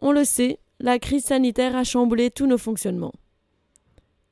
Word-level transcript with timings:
On 0.00 0.12
le 0.12 0.24
sait, 0.24 0.60
la 0.80 0.98
crise 0.98 1.24
sanitaire 1.24 1.76
a 1.76 1.84
chamboulé 1.84 2.30
tous 2.30 2.46
nos 2.46 2.58
fonctionnements. 2.58 3.14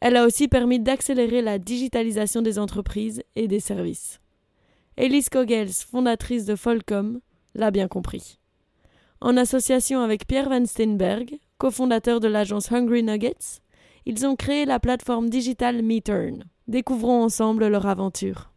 Elle 0.00 0.16
a 0.16 0.24
aussi 0.24 0.46
permis 0.46 0.78
d'accélérer 0.78 1.42
la 1.42 1.58
digitalisation 1.58 2.42
des 2.42 2.58
entreprises 2.58 3.22
et 3.34 3.48
des 3.48 3.60
services. 3.60 4.20
Elise 4.96 5.28
Kogels, 5.28 5.72
fondatrice 5.72 6.44
de 6.44 6.54
Folcom, 6.54 7.20
l'a 7.54 7.70
bien 7.70 7.88
compris. 7.88 8.38
En 9.20 9.36
association 9.36 10.00
avec 10.00 10.26
Pierre 10.26 10.48
Van 10.48 10.64
Steenberg, 10.64 11.38
cofondateur 11.58 12.20
de 12.20 12.28
l'agence 12.28 12.70
Hungry 12.70 13.02
Nuggets, 13.02 13.60
ils 14.04 14.26
ont 14.26 14.36
créé 14.36 14.66
la 14.66 14.78
plateforme 14.78 15.28
digitale 15.28 15.82
MeTurn. 15.82 16.44
Découvrons 16.68 17.24
ensemble 17.24 17.66
leur 17.66 17.86
aventure. 17.86 18.50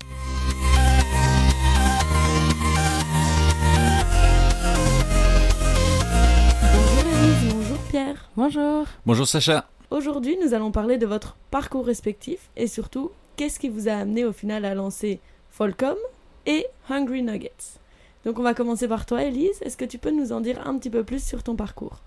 Bonjour. 8.42 8.86
Bonjour 9.06 9.28
Sacha. 9.28 9.68
Aujourd'hui, 9.92 10.38
nous 10.42 10.54
allons 10.54 10.72
parler 10.72 10.98
de 10.98 11.06
votre 11.06 11.36
parcours 11.52 11.86
respectif 11.86 12.50
et 12.56 12.68
surtout, 12.68 13.12
qu'est-ce 13.36 13.60
qui 13.60 13.68
vous 13.68 13.90
a 13.90 13.92
amené 13.92 14.24
au 14.24 14.32
final 14.32 14.64
à 14.64 14.74
lancer 14.74 15.20
Folcom 15.50 15.98
et 16.46 16.66
Hungry 16.90 17.22
Nuggets? 17.22 17.82
Donc 18.24 18.40
on 18.40 18.42
va 18.42 18.54
commencer 18.54 18.88
par 18.88 19.06
toi 19.06 19.24
Elise, 19.24 19.62
est-ce 19.62 19.76
que 19.76 19.84
tu 19.84 19.98
peux 19.98 20.12
nous 20.12 20.32
en 20.32 20.40
dire 20.40 20.66
un 20.66 20.78
petit 20.78 20.90
peu 20.90 21.04
plus 21.04 21.22
sur 21.22 21.44
ton 21.44 21.58
parcours? 21.58 22.00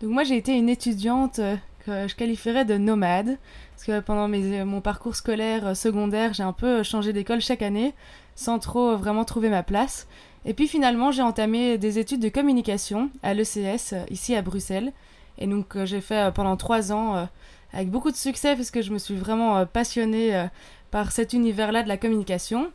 Donc 0.00 0.12
moi 0.12 0.22
j'ai 0.22 0.36
été 0.36 0.52
une 0.52 0.68
étudiante 0.68 1.40
euh, 1.40 1.56
que 1.84 2.06
je 2.06 2.14
qualifierais 2.14 2.64
de 2.64 2.76
nomade, 2.76 3.36
parce 3.72 3.84
que 3.84 3.98
pendant 3.98 4.28
mes, 4.28 4.60
euh, 4.60 4.64
mon 4.64 4.80
parcours 4.80 5.16
scolaire 5.16 5.66
euh, 5.66 5.74
secondaire 5.74 6.34
j'ai 6.34 6.44
un 6.44 6.52
peu 6.52 6.84
changé 6.84 7.12
d'école 7.12 7.40
chaque 7.40 7.62
année, 7.62 7.94
sans 8.36 8.60
trop 8.60 8.96
vraiment 8.96 9.24
trouver 9.24 9.48
ma 9.48 9.64
place. 9.64 10.06
Et 10.44 10.54
puis 10.54 10.68
finalement 10.68 11.10
j'ai 11.10 11.22
entamé 11.22 11.78
des 11.78 11.98
études 11.98 12.20
de 12.20 12.28
communication 12.28 13.10
à 13.24 13.34
l'ECS 13.34 13.96
ici 14.08 14.36
à 14.36 14.42
Bruxelles. 14.42 14.92
Et 15.40 15.46
donc 15.46 15.82
j'ai 15.84 16.00
fait 16.00 16.32
pendant 16.34 16.56
trois 16.56 16.92
ans 16.92 17.28
avec 17.72 17.90
beaucoup 17.90 18.10
de 18.10 18.16
succès 18.16 18.54
parce 18.56 18.70
que 18.70 18.82
je 18.82 18.92
me 18.92 18.98
suis 18.98 19.16
vraiment 19.16 19.64
passionnée 19.66 20.48
par 20.90 21.12
cet 21.12 21.32
univers-là 21.32 21.82
de 21.82 21.88
la 21.88 21.96
communication. 21.96 22.70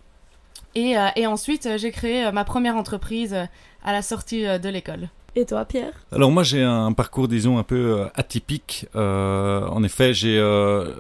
Et, 0.74 0.98
euh, 0.98 1.08
et 1.16 1.26
ensuite, 1.26 1.66
euh, 1.66 1.78
j'ai 1.78 1.92
créé 1.92 2.26
euh, 2.26 2.32
ma 2.32 2.44
première 2.44 2.76
entreprise 2.76 3.36
à 3.84 3.92
la 3.92 4.02
sortie 4.02 4.44
de 4.44 4.70
l'école. 4.70 5.10
Et 5.38 5.46
toi, 5.46 5.66
Pierre 5.66 5.92
Alors 6.14 6.32
moi, 6.32 6.44
j'ai 6.44 6.64
un 6.64 6.94
parcours, 6.94 7.28
disons, 7.28 7.58
un 7.58 7.64
peu 7.64 8.06
atypique. 8.16 8.88
Euh, 8.96 9.68
en 9.68 9.84
effet, 9.84 10.14
j'ai 10.14 10.40
euh, 10.40 10.94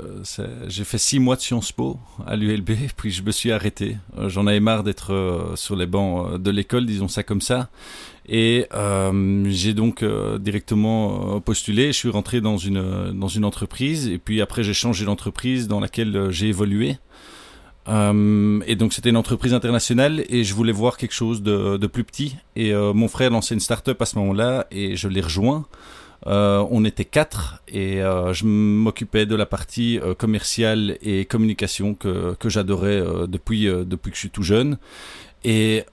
j'ai 0.67 0.83
fait 0.83 0.97
six 0.97 1.19
mois 1.19 1.37
de 1.37 1.41
Sciences 1.41 1.71
Po 1.71 1.97
à 2.27 2.35
l'ULB, 2.35 2.71
puis 2.97 3.11
je 3.11 3.23
me 3.23 3.31
suis 3.31 3.53
arrêté. 3.53 3.95
J'en 4.27 4.45
avais 4.45 4.59
marre 4.59 4.83
d'être 4.83 5.53
sur 5.55 5.77
les 5.77 5.85
bancs 5.85 6.41
de 6.41 6.51
l'école, 6.51 6.85
disons 6.85 7.07
ça 7.07 7.23
comme 7.23 7.39
ça. 7.39 7.69
Et 8.27 8.67
euh, 8.73 9.45
j'ai 9.47 9.73
donc 9.73 10.03
directement 10.03 11.39
postulé. 11.39 11.87
Je 11.87 11.97
suis 11.97 12.09
rentré 12.09 12.41
dans 12.41 12.57
une 12.57 13.17
dans 13.17 13.29
une 13.29 13.45
entreprise, 13.45 14.09
et 14.09 14.17
puis 14.17 14.41
après 14.41 14.63
j'ai 14.63 14.73
changé 14.73 15.05
d'entreprise 15.05 15.69
dans 15.69 15.79
laquelle 15.79 16.27
j'ai 16.31 16.49
évolué. 16.49 16.97
Euh, 17.87 18.61
et 18.65 18.75
donc 18.75 18.93
c'était 18.93 19.09
une 19.09 19.17
entreprise 19.17 19.53
internationale 19.53 20.23
et 20.27 20.43
je 20.43 20.53
voulais 20.55 20.71
voir 20.71 20.97
quelque 20.97 21.13
chose 21.13 21.41
de, 21.41 21.87
plus 21.87 22.03
petit. 22.03 22.35
Et 22.55 22.73
euh, 22.73 22.93
mon 22.93 23.07
frère 23.07 23.29
lançait 23.29 23.53
une 23.53 23.59
start-up 23.59 24.01
à 24.01 24.05
ce 24.05 24.17
moment-là 24.19 24.67
et 24.71 24.95
je 24.95 25.07
l'ai 25.07 25.21
rejoint. 25.21 25.65
Euh, 26.27 26.65
on 26.71 26.85
était 26.85 27.05
quatre 27.05 27.61
et 27.67 27.97
je 27.97 28.45
m'occupais 28.45 29.25
de 29.25 29.35
la 29.35 29.45
partie 29.45 29.99
commerciale 30.17 30.97
et 31.01 31.25
communication 31.25 31.93
que, 31.93 32.35
que 32.35 32.49
j'adorais 32.49 33.03
depuis, 33.27 33.65
depuis 33.65 34.11
que 34.11 34.15
je 34.15 34.21
suis 34.21 34.29
tout 34.29 34.43
jeune. 34.43 34.77
Et 35.47 35.83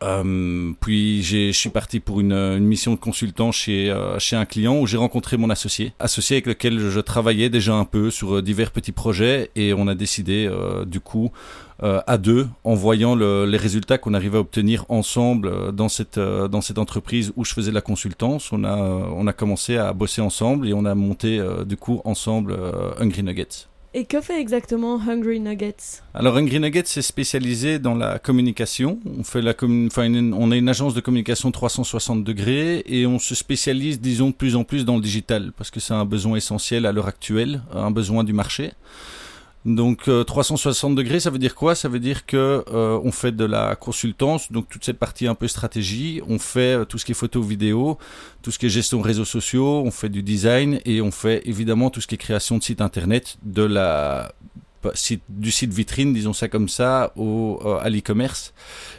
puis 0.81 1.23
je 1.23 1.53
suis 1.53 1.69
parti 1.69 2.01
pour 2.01 2.21
une, 2.21 2.33
une, 2.33 2.65
mission 2.65 2.93
de 2.93 2.99
consultant 2.99 3.53
chez, 3.53 3.95
chez 4.19 4.35
un 4.35 4.47
client 4.47 4.79
où 4.79 4.87
j'ai 4.87 4.97
rencontré 4.97 5.37
mon 5.37 5.51
associé, 5.51 5.93
associé 5.99 6.37
avec 6.37 6.47
lequel 6.47 6.79
je 6.79 7.01
travaillais 7.01 7.51
déjà 7.51 7.75
un 7.75 7.85
peu 7.85 8.11
sur 8.11 8.43
divers 8.43 8.71
petits 8.71 8.93
projets 8.93 9.51
et 9.55 9.75
on 9.75 9.89
a 9.89 9.95
décidé 9.95 10.51
du 10.87 11.01
coup 11.01 11.31
euh, 11.83 12.01
à 12.07 12.17
deux, 12.17 12.49
en 12.63 12.75
voyant 12.75 13.17
le, 13.17 13.45
les 13.45 13.57
résultats 13.57 13.99
qu'on 13.99 14.15
arrivait 14.15 14.37
à 14.37 14.41
obtenir 14.41 14.85
ensemble 14.89 15.49
euh, 15.49 15.73
dans 15.73 15.89
cette 15.89 16.17
euh, 16.17 16.47
dans 16.47 16.61
cette 16.61 16.79
entreprise 16.79 17.33
où 17.35 17.45
je 17.45 17.53
faisais 17.53 17.71
de 17.71 17.75
la 17.75 17.81
consultance. 17.81 18.53
On 18.53 18.63
a 18.63 18.77
on 18.77 19.27
a 19.27 19.33
commencé 19.33 19.79
à 19.79 19.93
bosser 19.93 20.21
ensemble 20.21 20.69
et 20.69 20.75
on 20.75 20.85
a 20.85 20.95
monté 20.95 21.41
du 21.67 21.77
coup 21.77 22.01
ensemble 22.05 22.57
Hungry 23.01 23.23
Nuggets. 23.23 23.72
Et 23.95 24.07
que 24.07 24.23
fait 24.23 24.41
exactement 24.41 24.99
Hungry 24.99 25.39
Nuggets? 25.39 26.01
Alors 26.15 26.39
Hungry 26.39 26.59
Nuggets 26.59 26.81
est 26.81 27.03
spécialisé 27.03 27.79
dans 27.79 27.95
la 27.95 28.19
communication. 28.19 28.99
On 29.05 29.23
fait 29.23 29.43
la 29.43 29.55
enfin, 29.63 30.05
une, 30.05 30.33
on 30.33 30.51
a 30.51 30.57
une 30.57 30.71
agence 30.71 30.95
de 30.95 31.01
communication 31.03 31.51
360 31.51 32.25
degrés 32.25 32.83
et 32.87 33.07
on 33.07 33.19
se 33.19 33.35
spécialise, 33.35 34.01
disons, 34.01 34.31
de 34.31 34.35
plus 34.35 34.57
en 34.57 34.65
plus 34.65 34.87
dans 34.87 34.97
le 34.97 35.03
digital 35.03 35.53
parce 35.59 35.71
que 35.71 35.79
c'est 35.79 35.93
un 35.93 36.07
besoin 36.07 36.37
essentiel 36.37 36.87
à 36.87 36.93
l'heure 36.93 37.07
actuelle, 37.07 37.61
un 37.71 37.91
besoin 37.91 38.25
du 38.25 38.33
marché. 38.33 38.73
Donc 39.65 40.11
360 40.27 40.93
euh, 40.93 40.95
degrés, 40.97 41.21
ça 41.21 41.31
veut 41.31 41.39
dire 41.39 41.55
quoi? 41.55 41.75
Ça 41.75 41.89
veut 41.89 42.01
dire 42.01 42.27
que 42.27 42.65
euh, 42.73 42.99
on 43.05 43.13
fait 43.13 43.31
de 43.33 43.45
la 43.45 43.77
consultance, 43.77 44.51
donc 44.51 44.69
toute 44.69 44.85
cette 44.85 44.99
partie 44.99 45.29
un 45.29 45.37
peu 45.37 45.47
stratégie, 45.47 46.21
on 46.29 46.41
fait 46.41 46.81
euh, 46.81 46.85
tout 46.85 46.99
ce 46.99 47.05
qui 47.05 47.13
est 47.13 47.15
photo, 47.15 47.41
vidéo, 47.43 47.97
tout 48.43 48.51
ce 48.51 48.59
qui 48.59 48.67
est 48.67 48.71
gestion 48.71 49.01
réseaux 49.01 49.25
sociaux, 49.25 49.83
on 49.85 49.93
fait 49.93 50.09
du 50.09 50.25
design 50.25 50.81
et 50.85 51.01
on 51.01 51.13
fait 51.13 51.43
évidemment 51.45 51.91
tout 51.91 52.01
ce 52.01 52.09
qui 52.09 52.17
est 52.17 52.19
création 52.19 52.59
de 52.59 52.63
site 52.65 52.81
internet, 52.81 53.37
de 53.45 53.63
la 53.63 54.33
du 55.29 55.51
site 55.51 55.73
vitrine, 55.73 56.13
disons 56.13 56.33
ça 56.33 56.49
comme 56.49 56.69
ça, 56.69 57.13
au, 57.17 57.61
euh, 57.65 57.79
à 57.81 57.89
l'e-commerce. 57.89 58.53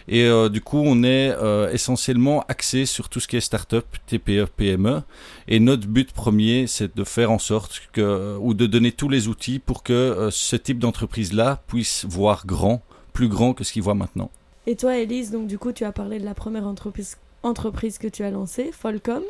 Et 0.07 0.25
euh, 0.25 0.49
du 0.49 0.61
coup, 0.61 0.81
on 0.83 1.03
est 1.03 1.31
euh, 1.31 1.71
essentiellement 1.71 2.43
axé 2.47 2.85
sur 2.85 3.09
tout 3.09 3.19
ce 3.19 3.27
qui 3.27 3.37
est 3.37 3.41
start-up, 3.41 3.85
TPE, 4.07 4.45
PME. 4.55 5.01
Et 5.47 5.59
notre 5.59 5.87
but 5.87 6.11
premier, 6.11 6.67
c'est 6.67 6.95
de 6.95 7.03
faire 7.03 7.31
en 7.31 7.39
sorte 7.39 7.81
que, 7.91 8.37
ou 8.39 8.53
de 8.53 8.65
donner 8.65 8.91
tous 8.91 9.09
les 9.09 9.27
outils 9.27 9.59
pour 9.59 9.83
que 9.83 10.29
ce 10.31 10.55
type 10.55 10.79
d'entreprise-là 10.79 11.61
puisse 11.67 12.05
voir 12.05 12.45
grand, 12.45 12.81
plus 13.13 13.27
grand 13.27 13.53
que 13.53 13.63
ce 13.63 13.73
qu'il 13.73 13.83
voit 13.83 13.95
maintenant. 13.95 14.31
Et 14.65 14.75
toi, 14.75 14.97
Elise, 14.97 15.31
donc 15.31 15.47
du 15.47 15.57
coup, 15.57 15.73
tu 15.73 15.83
as 15.83 15.91
parlé 15.91 16.19
de 16.19 16.25
la 16.25 16.33
première 16.33 16.65
entreprise, 16.65 17.17
entreprise 17.43 17.97
que 17.97 18.07
tu 18.07 18.23
as 18.23 18.31
lancée, 18.31 18.71
Folcom. 18.71 19.23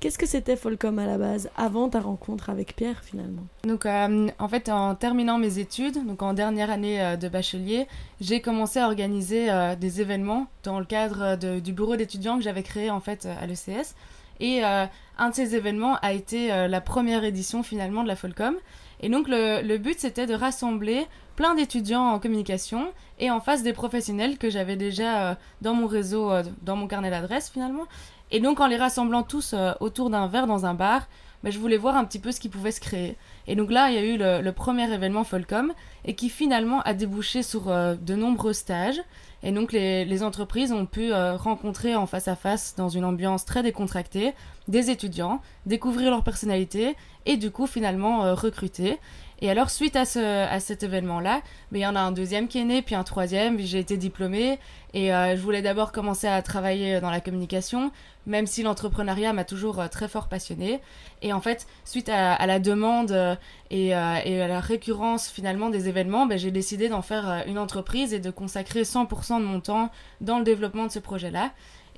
Qu'est-ce 0.00 0.16
que 0.16 0.24
c'était 0.24 0.56
Folcom 0.56 0.98
à 0.98 1.04
la 1.04 1.18
base, 1.18 1.50
avant 1.58 1.90
ta 1.90 2.00
rencontre 2.00 2.48
avec 2.48 2.74
Pierre 2.74 3.04
finalement? 3.04 3.42
Donc 3.64 3.84
euh, 3.84 4.30
en 4.38 4.48
fait, 4.48 4.70
en 4.70 4.94
terminant 4.94 5.36
mes 5.36 5.58
études, 5.58 6.06
donc 6.06 6.22
en 6.22 6.32
dernière 6.32 6.70
année 6.70 7.02
euh, 7.02 7.16
de 7.16 7.28
bachelier, 7.28 7.86
j'ai 8.18 8.40
commencé 8.40 8.78
à 8.78 8.86
organiser 8.86 9.50
euh, 9.50 9.76
des 9.76 10.00
événements 10.00 10.46
dans 10.62 10.78
le 10.78 10.86
cadre 10.86 11.36
du 11.36 11.74
bureau 11.74 11.96
d'étudiants 11.96 12.38
que 12.38 12.42
j'avais 12.42 12.62
créé 12.62 12.90
en 12.90 13.00
fait 13.00 13.26
à 13.26 13.46
l'ECS. 13.46 13.94
Et 14.42 14.62
un 14.62 15.28
de 15.28 15.34
ces 15.34 15.54
événements 15.54 15.96
a 16.00 16.14
été 16.14 16.48
la 16.48 16.80
première 16.80 17.24
édition 17.24 17.62
finalement 17.62 18.02
de 18.02 18.08
la 18.08 18.16
Folcom. 18.16 18.54
Et 19.02 19.10
donc 19.10 19.28
le, 19.28 19.60
le 19.60 19.76
but 19.76 20.00
c'était 20.00 20.26
de 20.26 20.32
rassembler 20.32 21.06
plein 21.36 21.54
d'étudiants 21.54 22.06
en 22.06 22.18
communication 22.18 22.86
et 23.18 23.30
en 23.30 23.40
face 23.40 23.62
des 23.62 23.74
professionnels 23.74 24.38
que 24.38 24.48
j'avais 24.48 24.76
déjà 24.76 25.36
dans 25.60 25.74
mon 25.74 25.86
réseau, 25.86 26.32
dans 26.62 26.74
mon 26.76 26.86
carnet 26.86 27.10
d'adresses 27.10 27.50
finalement. 27.50 27.84
Et 28.30 28.40
donc 28.40 28.60
en 28.60 28.66
les 28.66 28.76
rassemblant 28.76 29.22
tous 29.22 29.54
euh, 29.54 29.72
autour 29.80 30.10
d'un 30.10 30.26
verre 30.26 30.46
dans 30.46 30.66
un 30.66 30.74
bar, 30.74 31.06
bah, 31.42 31.50
je 31.50 31.58
voulais 31.58 31.76
voir 31.76 31.96
un 31.96 32.04
petit 32.04 32.18
peu 32.18 32.32
ce 32.32 32.40
qui 32.40 32.48
pouvait 32.48 32.70
se 32.70 32.80
créer. 32.80 33.16
Et 33.46 33.56
donc 33.56 33.70
là, 33.70 33.90
il 33.90 33.94
y 33.94 33.98
a 33.98 34.04
eu 34.04 34.18
le, 34.18 34.50
premier 34.52 34.92
événement 34.92 35.24
Folcom 35.24 35.72
et 36.04 36.14
qui 36.14 36.28
finalement 36.28 36.80
a 36.82 36.92
débouché 36.92 37.42
sur 37.42 37.70
euh, 37.70 37.94
de 37.94 38.14
nombreux 38.14 38.52
stages. 38.52 39.00
Et 39.42 39.52
donc 39.52 39.72
les, 39.72 40.04
les 40.04 40.22
entreprises 40.22 40.70
ont 40.70 40.86
pu 40.86 41.12
euh, 41.12 41.36
rencontrer 41.36 41.96
en 41.96 42.06
face 42.06 42.28
à 42.28 42.36
face 42.36 42.74
dans 42.76 42.90
une 42.90 43.04
ambiance 43.04 43.46
très 43.46 43.62
décontractée 43.62 44.34
des 44.68 44.90
étudiants, 44.90 45.40
découvrir 45.66 46.10
leur 46.10 46.22
personnalité 46.22 46.94
et 47.26 47.36
du 47.36 47.50
coup 47.50 47.66
finalement 47.66 48.34
recruter. 48.34 48.98
Et 49.42 49.50
alors, 49.50 49.70
suite 49.70 49.96
à, 49.96 50.04
ce, 50.04 50.18
à 50.18 50.60
cet 50.60 50.82
événement-là, 50.82 51.40
il 51.72 51.78
y 51.78 51.86
en 51.86 51.96
a 51.96 52.00
un 52.00 52.12
deuxième 52.12 52.46
qui 52.46 52.58
est 52.58 52.64
né, 52.64 52.82
puis 52.82 52.94
un 52.94 53.04
troisième, 53.04 53.58
j'ai 53.58 53.78
été 53.78 53.96
diplômée. 53.96 54.58
Et 54.92 55.14
euh, 55.14 55.34
je 55.34 55.40
voulais 55.40 55.62
d'abord 55.62 55.92
commencer 55.92 56.26
à 56.26 56.42
travailler 56.42 57.00
dans 57.00 57.10
la 57.10 57.20
communication, 57.20 57.90
même 58.26 58.46
si 58.46 58.62
l'entrepreneuriat 58.62 59.32
m'a 59.32 59.44
toujours 59.44 59.80
euh, 59.80 59.88
très 59.88 60.08
fort 60.08 60.28
passionnée. 60.28 60.80
Et 61.22 61.32
en 61.32 61.40
fait, 61.40 61.66
suite 61.84 62.10
à, 62.10 62.44
la 62.46 62.58
demande 62.58 63.12
euh, 63.12 63.34
et, 63.70 63.88
et, 63.88 63.94
à 63.94 64.48
la 64.48 64.60
récurrence 64.60 65.30
finalement 65.30 65.70
des 65.70 65.88
événements, 65.88 66.26
ben, 66.26 66.38
j'ai 66.38 66.50
décidé 66.50 66.90
d'en 66.90 67.02
faire 67.02 67.44
une 67.46 67.58
entreprise 67.58 68.12
et 68.12 68.20
de 68.20 68.30
consacrer 68.30 68.82
100% 68.82 69.38
de 69.40 69.44
mon 69.44 69.60
temps 69.60 69.90
dans 70.20 70.38
le 70.38 70.44
développement 70.44 70.86
de 70.86 70.92
ce 70.92 70.98
projet-là 70.98 71.50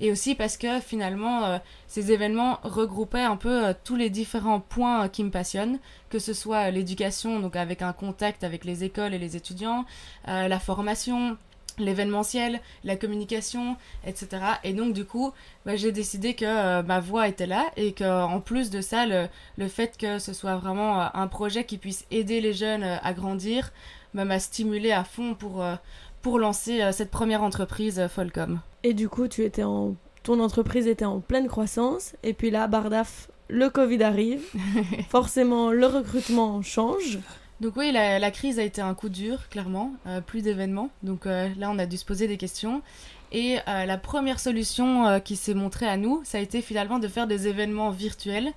et 0.03 0.11
aussi 0.11 0.35
parce 0.35 0.57
que 0.57 0.81
finalement 0.81 1.45
euh, 1.45 1.57
ces 1.87 2.11
événements 2.11 2.59
regroupaient 2.63 3.21
un 3.21 3.37
peu 3.37 3.67
euh, 3.67 3.73
tous 3.85 3.95
les 3.95 4.09
différents 4.09 4.59
points 4.59 5.05
euh, 5.05 5.07
qui 5.07 5.23
me 5.23 5.29
passionnent, 5.29 5.79
que 6.09 6.19
ce 6.19 6.33
soit 6.33 6.71
l'éducation, 6.71 7.39
donc 7.39 7.55
avec 7.55 7.81
un 7.81 7.93
contact 7.93 8.43
avec 8.43 8.65
les 8.65 8.83
écoles 8.83 9.13
et 9.13 9.17
les 9.17 9.37
étudiants, 9.37 9.85
la 10.27 10.59
formation, 10.59 11.37
l'événementiel, 11.79 12.59
la 12.83 12.97
communication, 12.97 13.77
etc. 14.05 14.27
Et 14.63 14.73
donc 14.73 14.93
du 14.93 15.05
coup, 15.05 15.31
bah, 15.65 15.75
j'ai 15.75 15.91
décidé 15.91 16.35
que 16.35 16.81
ma 16.81 16.99
voix 16.99 17.27
était 17.27 17.47
là 17.47 17.65
et 17.77 17.93
qu'en 17.93 18.41
plus 18.41 18.69
de 18.69 18.81
ça, 18.81 19.05
le, 19.05 19.27
le, 19.57 19.67
fait 19.67 19.97
que 19.97 20.19
ce 20.19 20.33
soit 20.33 20.57
vraiment 20.57 21.15
un 21.15 21.27
projet 21.27 21.63
qui 21.63 21.77
puisse 21.77 22.05
aider 22.11 22.41
les 22.41 22.53
jeunes 22.53 22.83
à 22.83 23.13
grandir 23.13 23.71
bah, 24.13 24.25
m'a 24.25 24.39
stimulé 24.39 24.91
à 24.91 25.03
fond 25.03 25.33
pour, 25.33 25.63
pour 26.23 26.39
lancer 26.39 26.91
cette 26.91 27.11
première 27.11 27.43
entreprise 27.43 28.07
Folcom. 28.07 28.59
Et 28.81 28.95
du 28.95 29.09
coup, 29.09 29.27
tu 29.27 29.43
étais 29.43 29.63
en... 29.63 29.95
ton 30.23 30.39
entreprise 30.39 30.87
était 30.87 31.05
en 31.05 31.19
pleine 31.19 31.47
croissance, 31.47 32.15
et 32.23 32.33
puis 32.33 32.49
là, 32.49 32.67
Bardaf 32.67 33.29
le 33.49 33.69
Covid 33.69 34.01
arrive, 34.03 34.43
forcément 35.09 35.71
le 35.71 35.85
recrutement 35.85 36.61
change. 36.61 37.19
Donc 37.61 37.77
oui, 37.77 37.91
la, 37.91 38.31
crise 38.31 38.59
a 38.59 38.63
été 38.63 38.81
un 38.81 38.93
coup 38.93 39.09
dur, 39.09 39.47
clairement, 39.49 39.93
euh, 40.07 40.21
plus 40.21 40.41
d'événements. 40.41 40.89
Donc 41.03 41.25
euh, 41.25 41.47
là, 41.57 41.69
on 41.71 41.79
a 41.79 41.85
dû 41.85 41.97
se 41.97 42.05
poser 42.05 42.27
des 42.27 42.37
questions. 42.37 42.81
Et 43.31 43.57
euh, 43.67 43.85
la 43.85 43.97
première 43.97 44.39
solution 44.39 45.19
qui 45.21 45.35
s'est 45.35 45.53
montrée 45.53 45.87
à 45.87 45.97
nous, 45.97 46.21
ça 46.23 46.39
a 46.39 46.41
été 46.41 46.61
finalement 46.61 46.99
de 46.99 47.07
faire 47.07 47.25
des 47.25 47.47
événements 47.47 47.89
virtuels. 47.89 48.51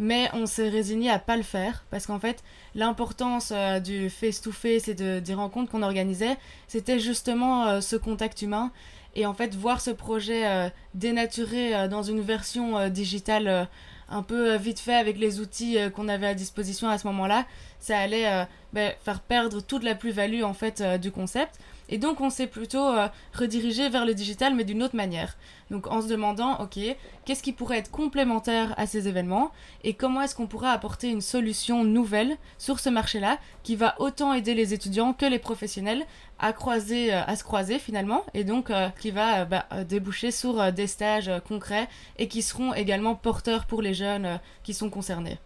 Mais 0.00 0.28
on 0.32 0.46
s'est 0.46 0.68
résigné 0.68 1.10
à 1.10 1.20
pas 1.20 1.36
le 1.36 1.44
faire 1.44 1.84
parce 1.90 2.06
qu'en 2.06 2.18
fait, 2.18 2.42
l'importance 2.74 3.52
du 3.84 4.10
face-to-face 4.10 4.88
et 4.88 4.94
de, 4.94 5.20
des 5.20 5.34
rencontres 5.34 5.70
qu'on 5.70 5.82
organisait, 5.82 6.36
c'était 6.66 6.98
justement 6.98 7.80
ce 7.80 7.94
contact 7.96 8.42
humain. 8.42 8.72
Et 9.14 9.26
en 9.26 9.34
fait, 9.34 9.54
voir 9.54 9.80
ce 9.80 9.90
projet 9.90 10.72
dénaturé 10.94 11.86
dans 11.88 12.02
une 12.02 12.22
version 12.22 12.88
digitale 12.88 13.68
un 14.08 14.22
peu 14.22 14.56
vite 14.56 14.80
fait 14.80 14.94
avec 14.94 15.18
les 15.18 15.38
outils 15.38 15.76
qu'on 15.94 16.08
avait 16.08 16.28
à 16.28 16.34
disposition 16.34 16.88
à 16.88 16.96
ce 16.96 17.06
moment-là, 17.06 17.44
ça 17.80 17.98
allait 17.98 18.28
euh, 18.28 18.44
ben, 18.72 18.92
faire 19.04 19.20
perdre 19.20 19.60
toute 19.60 19.82
la 19.82 19.94
plus-value 19.94 20.42
en 20.42 20.54
fait 20.54 20.80
euh, 20.80 20.98
du 20.98 21.10
concept. 21.10 21.58
Et 21.90 21.98
donc 21.98 22.20
on 22.20 22.30
s'est 22.30 22.46
plutôt 22.46 22.88
euh, 22.88 23.08
redirigé 23.34 23.88
vers 23.90 24.06
le 24.06 24.14
digital 24.14 24.54
mais 24.54 24.64
d'une 24.64 24.82
autre 24.82 24.96
manière. 24.96 25.36
Donc 25.70 25.86
en 25.88 26.00
se 26.00 26.08
demandant, 26.08 26.58
ok, 26.60 26.78
qu'est-ce 27.24 27.42
qui 27.42 27.52
pourrait 27.52 27.78
être 27.78 27.90
complémentaire 27.90 28.72
à 28.78 28.86
ces 28.86 29.08
événements 29.08 29.50
et 29.84 29.94
comment 29.94 30.22
est-ce 30.22 30.34
qu'on 30.34 30.46
pourrait 30.46 30.70
apporter 30.70 31.10
une 31.10 31.20
solution 31.20 31.84
nouvelle 31.84 32.36
sur 32.56 32.80
ce 32.80 32.88
marché-là 32.88 33.38
qui 33.62 33.76
va 33.76 33.94
autant 33.98 34.32
aider 34.32 34.54
les 34.54 34.72
étudiants 34.72 35.12
que 35.12 35.26
les 35.26 35.38
professionnels 35.38 36.06
à 36.38 36.54
croiser, 36.54 37.12
à 37.12 37.36
se 37.36 37.44
croiser 37.44 37.78
finalement 37.78 38.24
et 38.32 38.44
donc 38.44 38.72
qui 38.98 39.10
va 39.10 39.44
bah, 39.44 39.66
déboucher 39.86 40.30
sur 40.30 40.72
des 40.72 40.86
stages 40.86 41.30
concrets 41.46 41.88
et 42.18 42.28
qui 42.28 42.40
seront 42.40 42.72
également 42.72 43.14
porteurs 43.14 43.66
pour 43.66 43.82
les 43.82 43.92
jeunes 43.92 44.40
qui 44.62 44.72
sont 44.72 44.88
concernés. 44.88 45.38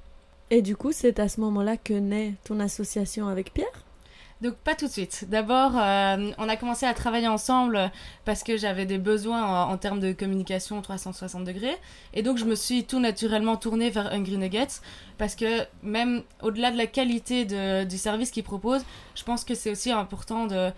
Et 0.50 0.62
du 0.62 0.76
coup, 0.76 0.93
c'est 0.93 1.19
à 1.19 1.29
ce 1.29 1.41
moment-là 1.41 1.76
que 1.76 1.94
naît 1.94 2.35
ton 2.44 2.61
association 2.61 3.29
avec 3.29 3.52
Pierre? 3.52 3.83
Donc 4.44 4.56
pas 4.56 4.75
tout 4.75 4.87
de 4.87 4.91
suite. 4.91 5.25
D'abord, 5.29 5.73
euh, 5.76 6.31
on 6.38 6.49
a 6.49 6.56
commencé 6.56 6.85
à 6.85 6.93
travailler 6.93 7.29
ensemble 7.29 7.91
parce 8.26 8.43
que 8.43 8.56
j'avais 8.58 8.85
des 8.85 8.99
besoins 8.99 9.64
en, 9.64 9.76
termes 9.79 10.00
de 10.00 10.12
communication 10.12 10.81
360 10.82 11.44
degrés. 11.44 11.76
Et 12.12 12.23
donc 12.23 12.37
je 12.37 12.44
me 12.44 12.55
suis 12.55 12.85
tout 12.85 13.00
naturellement 13.00 13.56
tournée 13.56 13.88
vers 13.88 14.12
Hungry 14.12 14.37
Nuggets 14.37 14.81
parce 15.17 15.35
que 15.35 15.67
même 15.82 16.23
au-delà 16.43 16.70
de 16.70 16.76
la 16.76 16.87
qualité 16.87 17.46
du 17.87 17.99
service 17.99 18.31
qu'ils 18.31 18.44
proposent, 18.44 18.85
je 19.14 19.23
pense 19.23 19.44
que 19.44 19.55
c'est 19.55 19.70
aussi 19.70 19.91
important 19.91 20.46
de, 20.46 20.73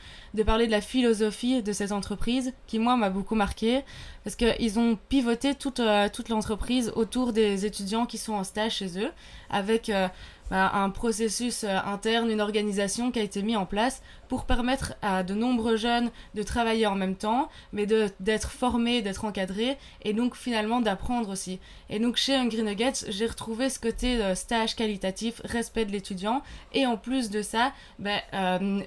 parler 0.45 0.67
de 0.67 0.73
la 0.73 0.81
philosophie 0.81 1.63
de 1.63 1.73
ces 1.73 1.93
entreprises 1.93 2.53
qui, 2.67 2.79
moi, 2.79 2.97
m'a 2.97 3.11
beaucoup 3.11 3.35
marqué 3.35 3.83
parce 4.27 4.35
qu'ils 4.35 4.81
ont 4.81 4.99
pivoté 5.09 5.55
toute, 5.55 5.79
euh, 5.79 6.09
toute 6.13 6.31
l'entreprise 6.31 6.91
autour 6.97 7.33
des 7.33 7.65
étudiants 7.65 8.07
qui 8.07 8.19
sont 8.19 8.33
en 8.33 8.43
stage 8.43 8.75
chez 8.75 8.99
eux 8.99 9.13
avec... 9.51 9.89
Euh, 9.89 10.09
bah, 10.49 10.71
un 10.75 10.91
processus 10.91 11.65
euh, 11.65 11.77
interne, 11.87 12.31
une 12.31 12.41
organisation 12.41 13.11
qui 13.11 13.19
a 13.19 13.23
été 13.23 13.43
mis 13.43 13.57
en 13.57 13.67
place 13.67 14.01
pour 14.29 14.45
permettre 14.45 14.95
à 15.03 15.25
de 15.25 15.35
nombreux 15.35 15.77
jeunes 15.77 16.11
de 16.37 16.43
travailler 16.45 16.87
en 16.87 16.95
même 16.95 17.17
temps, 17.17 17.49
mais 17.73 17.85
d'être 17.87 18.53
formés, 18.53 19.03
d'être 19.03 19.25
encadrés, 19.25 19.77
et 20.03 20.13
donc 20.13 20.37
finalement 20.37 20.81
d'apprendre 20.81 21.31
aussi. 21.31 21.59
Et 21.91 21.99
donc 21.99 22.17
chez 22.17 22.37
Hungry 22.37 22.63
Nuggets, 22.63 23.07
j'ai 23.09 23.27
retrouvé 23.27 23.71
ce 23.71 23.81
côté 23.81 24.35
stage 24.35 24.75
qualitatif, 24.75 25.41
respect 25.45 25.85
de 25.85 25.93
l'étudiant, 25.93 26.43
et 26.75 26.87
en 26.87 26.97
plus 26.97 27.31
de 27.31 27.41
ça, 27.41 27.73
bah, 28.01 28.21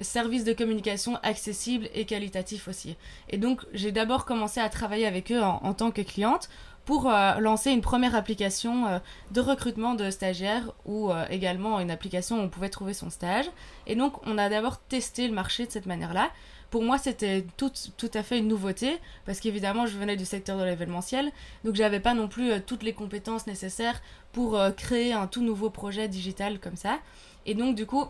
service 0.02 0.44
de 0.44 0.52
communication 0.52 1.16
accessible 1.22 1.88
et 1.94 2.04
qualitatif 2.04 2.68
aussi. 2.68 2.96
Et 3.30 3.38
donc 3.38 3.62
j'ai 3.72 3.92
d'abord 3.92 4.26
commencé 4.26 4.60
à 4.60 4.68
travailler 4.68 5.06
avec 5.06 5.29
en 5.38 5.74
tant 5.74 5.90
que 5.90 6.02
cliente 6.02 6.48
pour 6.90 7.08
euh, 7.08 7.34
lancer 7.34 7.70
une 7.70 7.82
première 7.82 8.16
application 8.16 8.88
euh, 8.88 8.98
de 9.30 9.40
recrutement 9.40 9.94
de 9.94 10.10
stagiaires 10.10 10.72
ou 10.86 11.12
euh, 11.12 11.24
également 11.30 11.78
une 11.78 11.90
application 11.92 12.40
où 12.40 12.42
on 12.42 12.48
pouvait 12.48 12.68
trouver 12.68 12.94
son 12.94 13.10
stage. 13.10 13.46
Et 13.86 13.94
donc 13.94 14.14
on 14.26 14.38
a 14.38 14.48
d'abord 14.48 14.80
testé 14.80 15.28
le 15.28 15.32
marché 15.34 15.66
de 15.66 15.70
cette 15.70 15.86
manière-là. 15.86 16.30
Pour 16.70 16.82
moi, 16.82 16.98
c'était 16.98 17.46
tout, 17.56 17.70
tout 17.96 18.10
à 18.14 18.24
fait 18.24 18.38
une 18.38 18.48
nouveauté 18.48 18.98
parce 19.24 19.38
qu'évidemment, 19.38 19.86
je 19.86 19.98
venais 19.98 20.16
du 20.16 20.24
secteur 20.24 20.58
de 20.58 20.64
l'événementiel, 20.64 21.30
donc 21.64 21.76
j'avais 21.76 22.00
pas 22.00 22.14
non 22.14 22.26
plus 22.26 22.60
toutes 22.62 22.82
les 22.84 22.92
compétences 22.92 23.48
nécessaires 23.48 24.00
pour 24.32 24.56
créer 24.76 25.12
un 25.12 25.26
tout 25.26 25.42
nouveau 25.42 25.70
projet 25.70 26.06
digital 26.06 26.60
comme 26.60 26.76
ça. 26.76 26.98
Et 27.44 27.54
donc, 27.54 27.74
du 27.74 27.86
coup, 27.86 28.04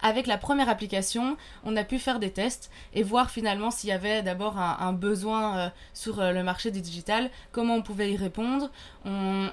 avec 0.00 0.26
la 0.26 0.38
première 0.38 0.68
application, 0.68 1.36
on 1.64 1.76
a 1.76 1.84
pu 1.84 1.98
faire 1.98 2.18
des 2.18 2.30
tests 2.30 2.70
et 2.94 3.02
voir 3.02 3.30
finalement 3.30 3.70
s'il 3.70 3.90
y 3.90 3.92
avait 3.92 4.22
d'abord 4.22 4.58
un, 4.58 4.92
besoin 4.92 5.58
euh, 5.58 5.68
sur 5.92 6.20
euh, 6.20 6.32
le 6.32 6.42
marché 6.42 6.70
du 6.70 6.80
digital, 6.80 7.30
comment 7.50 7.74
on 7.74 7.82
pouvait 7.82 8.10
y 8.10 8.16
répondre. 8.16 8.70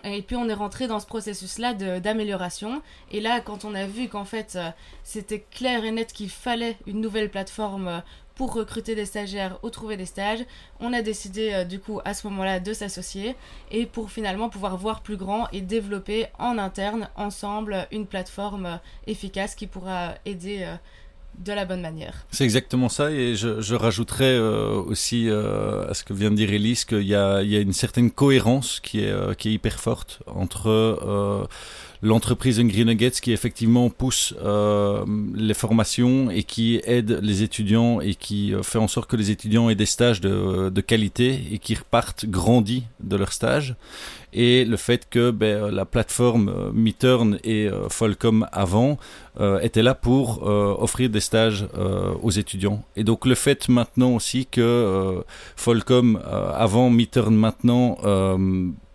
Et 0.03 0.21
puis 0.21 0.35
on 0.35 0.47
est 0.47 0.53
rentré 0.53 0.87
dans 0.87 0.99
ce 0.99 1.05
processus-là 1.05 1.73
d'amélioration. 1.99 2.81
Et 3.11 3.19
là, 3.19 3.41
quand 3.41 3.65
on 3.65 3.73
a 3.75 3.85
vu 3.85 4.07
qu'en 4.07 4.25
fait 4.25 4.55
euh, 4.55 4.69
c'était 5.03 5.45
clair 5.51 5.83
et 5.83 5.91
net 5.91 6.13
qu'il 6.13 6.29
fallait 6.29 6.77
une 6.87 7.01
nouvelle 7.01 7.29
plateforme 7.29 8.01
pour 8.39 8.53
recruter 8.53 8.95
des 8.95 9.03
stagiaires 9.03 9.59
ou 9.63 9.69
trouver 9.69 9.97
des 9.97 10.05
stages. 10.05 10.45
On 10.79 10.93
a 10.93 11.01
décidé 11.01 11.51
euh, 11.51 11.65
du 11.65 11.77
coup 11.77 11.99
à 12.05 12.13
ce 12.13 12.25
moment-là 12.27 12.61
de 12.61 12.71
s'associer 12.71 13.35
et 13.69 13.85
pour 13.85 14.11
finalement 14.11 14.47
pouvoir 14.47 14.77
voir 14.77 15.01
plus 15.01 15.17
grand 15.17 15.49
et 15.51 15.59
développer 15.59 16.27
en 16.39 16.57
interne 16.57 17.09
ensemble 17.17 17.85
une 17.91 18.05
plateforme 18.05 18.65
euh, 18.65 18.75
efficace 19.07 19.55
qui 19.55 19.67
pourra 19.67 20.13
aider 20.23 20.59
euh, 20.61 20.75
de 21.37 21.51
la 21.51 21.65
bonne 21.65 21.81
manière. 21.81 22.25
C'est 22.31 22.45
exactement 22.45 22.87
ça 22.87 23.11
et 23.11 23.35
je, 23.35 23.75
rajouterais 23.75 24.39
aussi 24.39 25.29
à 25.29 25.93
ce 25.93 26.03
que 26.03 26.13
vient 26.13 26.31
de 26.31 26.35
dire 26.35 26.51
Elise 26.51 26.85
qu'il 26.85 27.03
y 27.03 27.15
a, 27.15 27.41
une 27.41 27.71
certaine 27.71 28.09
cohérence 28.09 28.79
qui 28.79 29.01
est 29.01 29.45
hyper 29.45 29.79
forte 29.79 30.21
entre 30.25 31.47
l'entreprise 32.01 32.59
Green 32.59 32.87
Nuggets 32.87 33.11
qui 33.21 33.31
effectivement 33.31 33.89
pousse 33.89 34.33
euh, 34.41 35.05
les 35.35 35.53
formations 35.53 36.29
et 36.29 36.43
qui 36.43 36.81
aide 36.85 37.19
les 37.21 37.43
étudiants 37.43 37.99
et 37.99 38.15
qui 38.15 38.53
euh, 38.53 38.63
fait 38.63 38.77
en 38.77 38.87
sorte 38.87 39.09
que 39.09 39.17
les 39.17 39.31
étudiants 39.31 39.69
aient 39.69 39.75
des 39.75 39.85
stages 39.85 40.21
de, 40.21 40.81
qualité 40.81 41.43
et 41.51 41.59
qui 41.59 41.75
repartent 41.75 42.25
grandis 42.25 42.83
de 43.01 43.17
leurs 43.17 43.33
stages. 43.33 43.75
Et 44.31 44.63
le 44.63 44.77
fait 44.77 45.07
que 45.09 45.31
ben, 45.31 45.69
la 45.69 45.85
plateforme 45.85 46.49
euh, 46.49 46.71
Midturn 46.71 47.39
et 47.43 47.67
Folcom 47.89 48.47
avant 48.51 48.97
euh, 49.39 49.59
étaient 49.59 49.83
là 49.83 49.95
pour 49.95 50.43
offrir 50.43 51.09
des 51.09 51.19
stages 51.19 51.67
aux 52.21 52.31
étudiants. 52.31 52.83
Et 52.95 53.03
donc 53.03 53.25
le 53.25 53.35
fait 53.35 53.67
maintenant 53.69 54.15
aussi 54.15 54.45
que 54.45 55.23
Folcom 55.55 56.19
avant, 56.53 56.89
Midturn 56.89 57.35
maintenant 57.35 57.97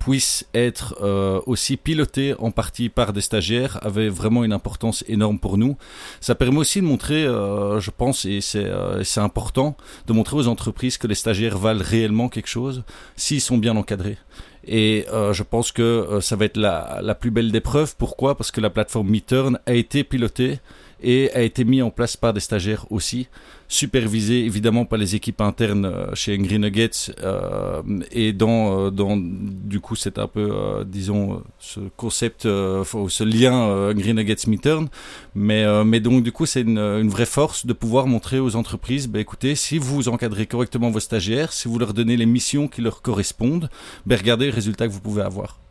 puisse 0.04 0.46
être 0.52 0.98
euh, 1.00 1.40
aussi 1.46 1.78
piloté 1.78 2.34
en 2.38 2.50
partie 2.50 2.90
par 2.90 3.14
des 3.14 3.22
stagiaires 3.22 3.78
avait 3.80 4.10
vraiment 4.10 4.44
une 4.44 4.52
importance 4.52 5.02
énorme 5.08 5.38
pour 5.38 5.56
nous. 5.56 5.78
Ça 6.20 6.34
permet 6.34 6.58
aussi 6.58 6.82
de 6.82 6.86
montrer, 6.86 7.24
euh, 7.24 7.80
je 7.80 7.90
pense, 7.90 8.26
et 8.26 8.42
c'est 8.42 8.66
euh, 8.66 9.02
important, 9.16 9.78
de 10.06 10.12
montrer 10.12 10.36
aux 10.36 10.46
entreprises 10.46 10.98
que 10.98 11.06
les 11.06 11.14
stagiaires 11.14 11.56
valent 11.56 11.82
réellement 11.82 12.28
quelque 12.28 12.48
chose 12.48 12.84
s'ils 13.16 13.40
sont 13.40 13.56
bien 13.56 13.76
encadrés. 13.76 14.18
Et 14.66 15.06
je 15.10 15.42
pense 15.42 15.72
que 15.72 16.18
ça 16.22 16.36
va 16.36 16.46
être 16.46 16.56
la, 16.56 17.00
la 17.02 17.14
plus 17.14 17.30
belle 17.30 17.52
des 17.52 17.60
preuves. 17.60 17.94
Pourquoi? 17.98 18.34
Parce 18.34 18.50
que 18.50 18.62
la 18.62 18.70
plateforme 18.70 19.10
MeTurn 19.10 19.58
a 19.66 19.74
été 19.74 20.04
pilotée 20.04 20.58
et 21.04 21.30
a 21.34 21.42
été 21.42 21.64
mis 21.64 21.82
en 21.82 21.90
place 21.90 22.16
par 22.16 22.32
des 22.32 22.40
stagiaires 22.40 22.86
aussi, 22.90 23.28
supervisé 23.68 24.44
évidemment 24.44 24.84
par 24.84 24.98
les 24.98 25.14
équipes 25.14 25.40
internes 25.40 25.86
euh, 25.86 26.14
chez 26.14 26.36
Green 26.38 26.62
Nuggets 26.62 27.12
euh, 27.22 27.82
et 28.10 28.32
dans, 28.32 28.86
euh, 28.86 28.90
dans 28.90 29.16
du 29.16 29.80
coup 29.80 29.96
c'est 29.96 30.18
un 30.18 30.28
peu 30.28 30.84
disons 30.86 31.42
ce 31.58 31.80
concept 31.96 32.42
ce 32.42 33.24
lien 33.24 33.92
Green 33.92 34.16
Nuggets 34.16 34.46
Midturn 34.46 34.88
mais 35.34 35.64
mais 35.84 36.00
donc 36.00 36.22
du 36.22 36.32
coup 36.32 36.46
c'est 36.46 36.60
une, 36.62 37.08
vraie 37.08 37.26
force 37.26 37.66
de 37.66 37.72
pouvoir 37.72 38.06
montrer 38.06 38.38
aux 38.38 38.56
entreprises 38.56 39.08
ben 39.08 39.20
écoutez 39.20 39.54
si 39.54 39.78
vous 39.78 40.08
encadrez 40.08 40.46
correctement 40.46 40.90
vos 40.90 41.00
stagiaires 41.00 41.52
si 41.52 41.68
vous 41.68 41.78
leur 41.78 41.94
donnez 41.94 42.16
les 42.16 42.26
missions 42.26 42.68
qui 42.68 42.80
leur 42.82 43.02
correspondent 43.02 43.68
ben 44.06 44.16
regardez 44.16 44.46
les 44.46 44.50
résultats 44.50 44.86
que 44.86 44.92
vous 44.92 45.00
pouvez 45.00 45.22
avoir 45.22 45.63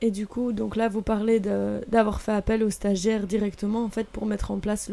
et 0.00 0.10
du 0.10 0.26
coup, 0.26 0.52
donc 0.52 0.76
là, 0.76 0.88
vous 0.88 1.02
parlez 1.02 1.40
d'avoir 1.40 2.20
fait 2.20 2.32
appel 2.32 2.62
aux 2.62 2.70
stagiaires 2.70 3.26
directement, 3.26 3.84
en 3.84 3.88
fait, 3.88 4.06
pour 4.06 4.26
mettre 4.26 4.50
en 4.52 4.58
place 4.58 4.90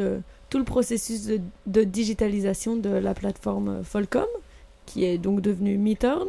tout 0.50 0.58
le 0.58 0.64
processus 0.64 1.30
de, 1.68 1.84
digitalisation 1.84 2.76
de 2.76 2.90
la 2.90 3.14
plateforme 3.14 3.84
Folcom, 3.84 4.26
qui 4.86 5.06
est 5.06 5.18
donc 5.18 5.42
devenue 5.42 5.78
MeTurn. 5.78 6.28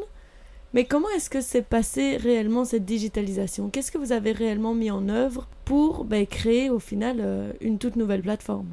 Mais 0.75 0.85
comment 0.85 1.09
est-ce 1.16 1.30
que 1.30 1.40
s'est 1.40 1.62
passé 1.62 2.18
réellement 2.18 2.66
cette 2.66 2.85
digitalisation? 2.85 3.71
Qu'est-ce 3.71 3.90
que 3.90 3.99
vous 3.99 4.12
avez 4.12 4.33
réellement 4.33 4.75
mis 4.75 4.90
en 4.90 5.09
œuvre 5.09 5.49
pour 5.64 6.04
ben, 6.04 6.26
créer 6.26 6.68
au 6.68 6.78
final 6.78 7.16
euh, 7.21 7.52
une 7.62 7.78
toute 7.78 7.97
nouvelle 7.97 8.21
plateforme? 8.21 8.68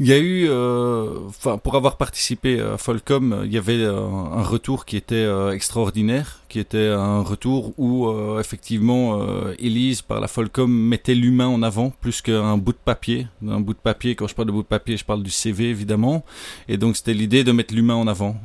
Il 0.00 0.06
y 0.06 0.12
a 0.12 0.18
eu, 0.18 0.46
euh, 0.48 1.26
enfin, 1.26 1.58
pour 1.58 1.74
avoir 1.74 1.96
participé 1.96 2.60
à 2.60 2.78
Folcom, 2.78 3.42
il 3.44 3.52
y 3.52 3.58
avait 3.58 3.82
euh, 3.82 3.98
un 3.98 4.44
retour 4.44 4.84
qui 4.84 4.96
était 4.96 5.16
euh, 5.16 5.50
extraordinaire, 5.50 6.38
qui 6.48 6.60
était 6.60 6.86
un 6.86 7.20
retour 7.20 7.74
où 7.78 8.08
effectivement 8.38 9.20
Elise 9.58 10.02
par 10.02 10.20
la 10.20 10.28
Folcom 10.28 10.70
mettait 10.70 11.14
l'humain 11.14 11.48
en 11.48 11.62
avant 11.62 11.90
plus 11.90 12.22
qu'un 12.22 12.56
bout 12.56 12.72
de 12.72 12.78
papier. 12.82 13.26
Un 13.46 13.60
bout 13.60 13.74
de 13.74 13.78
papier, 13.78 14.14
quand 14.14 14.28
je 14.28 14.34
parle 14.34 14.46
de 14.46 14.52
bout 14.52 14.62
de 14.62 14.68
papier, 14.68 14.96
je 14.96 15.04
parle 15.04 15.22
du 15.22 15.30
CV 15.30 15.68
évidemment. 15.68 16.24
Et 16.68 16.76
donc 16.76 16.96
c'était 16.96 17.12
l'idée 17.12 17.44
de 17.44 17.52
mettre 17.52 17.74
l'humain 17.74 17.96
en 17.96 18.06
avant. 18.06 18.36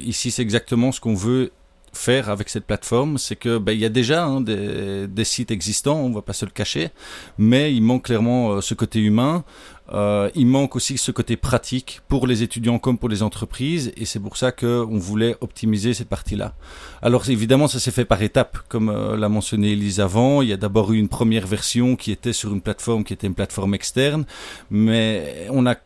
ici, 0.00 0.30
c'est 0.30 0.42
exactement 0.42 0.92
ce 0.92 1.00
qu'on 1.00 1.14
veut 1.14 1.50
faire 1.92 2.30
avec 2.30 2.48
cette 2.48 2.64
plateforme, 2.64 3.18
c'est 3.18 3.36
que 3.36 3.58
ben, 3.58 3.72
il 3.72 3.80
y 3.80 3.84
a 3.84 3.88
déjà 3.88 4.24
hein, 4.24 4.40
des, 4.40 5.24
sites 5.24 5.50
existants, 5.50 5.96
on 5.96 6.12
va 6.12 6.22
pas 6.22 6.32
se 6.32 6.44
le 6.44 6.50
cacher, 6.50 6.90
mais 7.38 7.74
il 7.74 7.82
manque 7.82 8.04
clairement 8.04 8.60
ce 8.60 8.74
côté 8.74 9.00
humain. 9.00 9.44
Euh, 9.92 10.30
il 10.34 10.46
manque 10.46 10.76
aussi 10.76 10.98
ce 10.98 11.10
côté 11.10 11.36
pratique 11.36 12.00
pour 12.08 12.26
les 12.26 12.42
étudiants 12.42 12.78
comme 12.78 12.98
pour 12.98 13.08
les 13.08 13.22
entreprises, 13.22 13.92
et 13.96 14.04
c'est 14.04 14.20
pour 14.20 14.36
ça 14.36 14.52
qu'on 14.52 14.98
voulait 14.98 15.36
optimiser 15.40 15.94
cette 15.94 16.08
partie-là. 16.08 16.54
Alors 17.02 17.28
évidemment, 17.30 17.68
ça 17.68 17.80
s'est 17.80 17.90
fait 17.90 18.04
par 18.04 18.22
étapes, 18.22 18.58
comme 18.68 18.90
euh, 18.90 19.16
l'a 19.16 19.28
mentionné 19.28 19.72
Elise 19.72 20.00
avant. 20.00 20.42
Il 20.42 20.48
y 20.48 20.52
a 20.52 20.56
d'abord 20.56 20.92
eu 20.92 20.98
une 20.98 21.08
première 21.08 21.46
version 21.46 21.96
qui 21.96 22.12
était 22.12 22.32
sur 22.32 22.52
une 22.52 22.60
plateforme 22.60 23.04
qui 23.04 23.12
était 23.12 23.26
une 23.26 23.34
plateforme 23.34 23.74
externe, 23.74 24.24
mais 24.70 25.46
on 25.50 25.66
a 25.66 25.76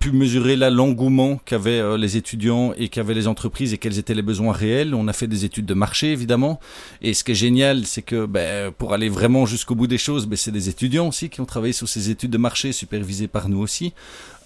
pu 0.00 0.12
mesurer 0.12 0.56
là 0.56 0.70
l'engouement 0.70 1.38
qu'avaient 1.44 1.80
euh, 1.80 1.96
les 1.98 2.16
étudiants 2.16 2.72
et 2.76 2.88
qu'avaient 2.88 3.14
les 3.14 3.28
entreprises 3.28 3.74
et 3.74 3.78
quels 3.78 3.98
étaient 3.98 4.14
les 4.14 4.22
besoins 4.22 4.52
réels. 4.52 4.94
On 4.94 5.08
a 5.08 5.12
fait 5.12 5.26
des 5.26 5.44
études 5.44 5.66
de 5.66 5.74
marché 5.74 6.12
évidemment. 6.12 6.58
Et 7.02 7.12
ce 7.14 7.22
qui 7.22 7.32
est 7.32 7.36
génial, 7.36 7.84
c'est 7.84 8.02
que 8.02 8.26
ben, 8.26 8.72
pour 8.72 8.94
aller 8.94 9.08
vraiment 9.08 9.44
jusqu'au 9.44 9.74
bout 9.74 9.86
des 9.86 9.98
choses, 9.98 10.26
ben, 10.26 10.36
c'est 10.36 10.52
des 10.52 10.68
étudiants 10.68 11.08
aussi 11.08 11.28
qui 11.28 11.40
ont 11.40 11.46
travaillé 11.46 11.72
sur 11.72 11.88
ces 11.88 12.10
études 12.10 12.30
de 12.30 12.38
marché 12.38 12.72
supervisées 12.72 13.28
par 13.28 13.48
nous 13.48 13.60
aussi. 13.60 13.92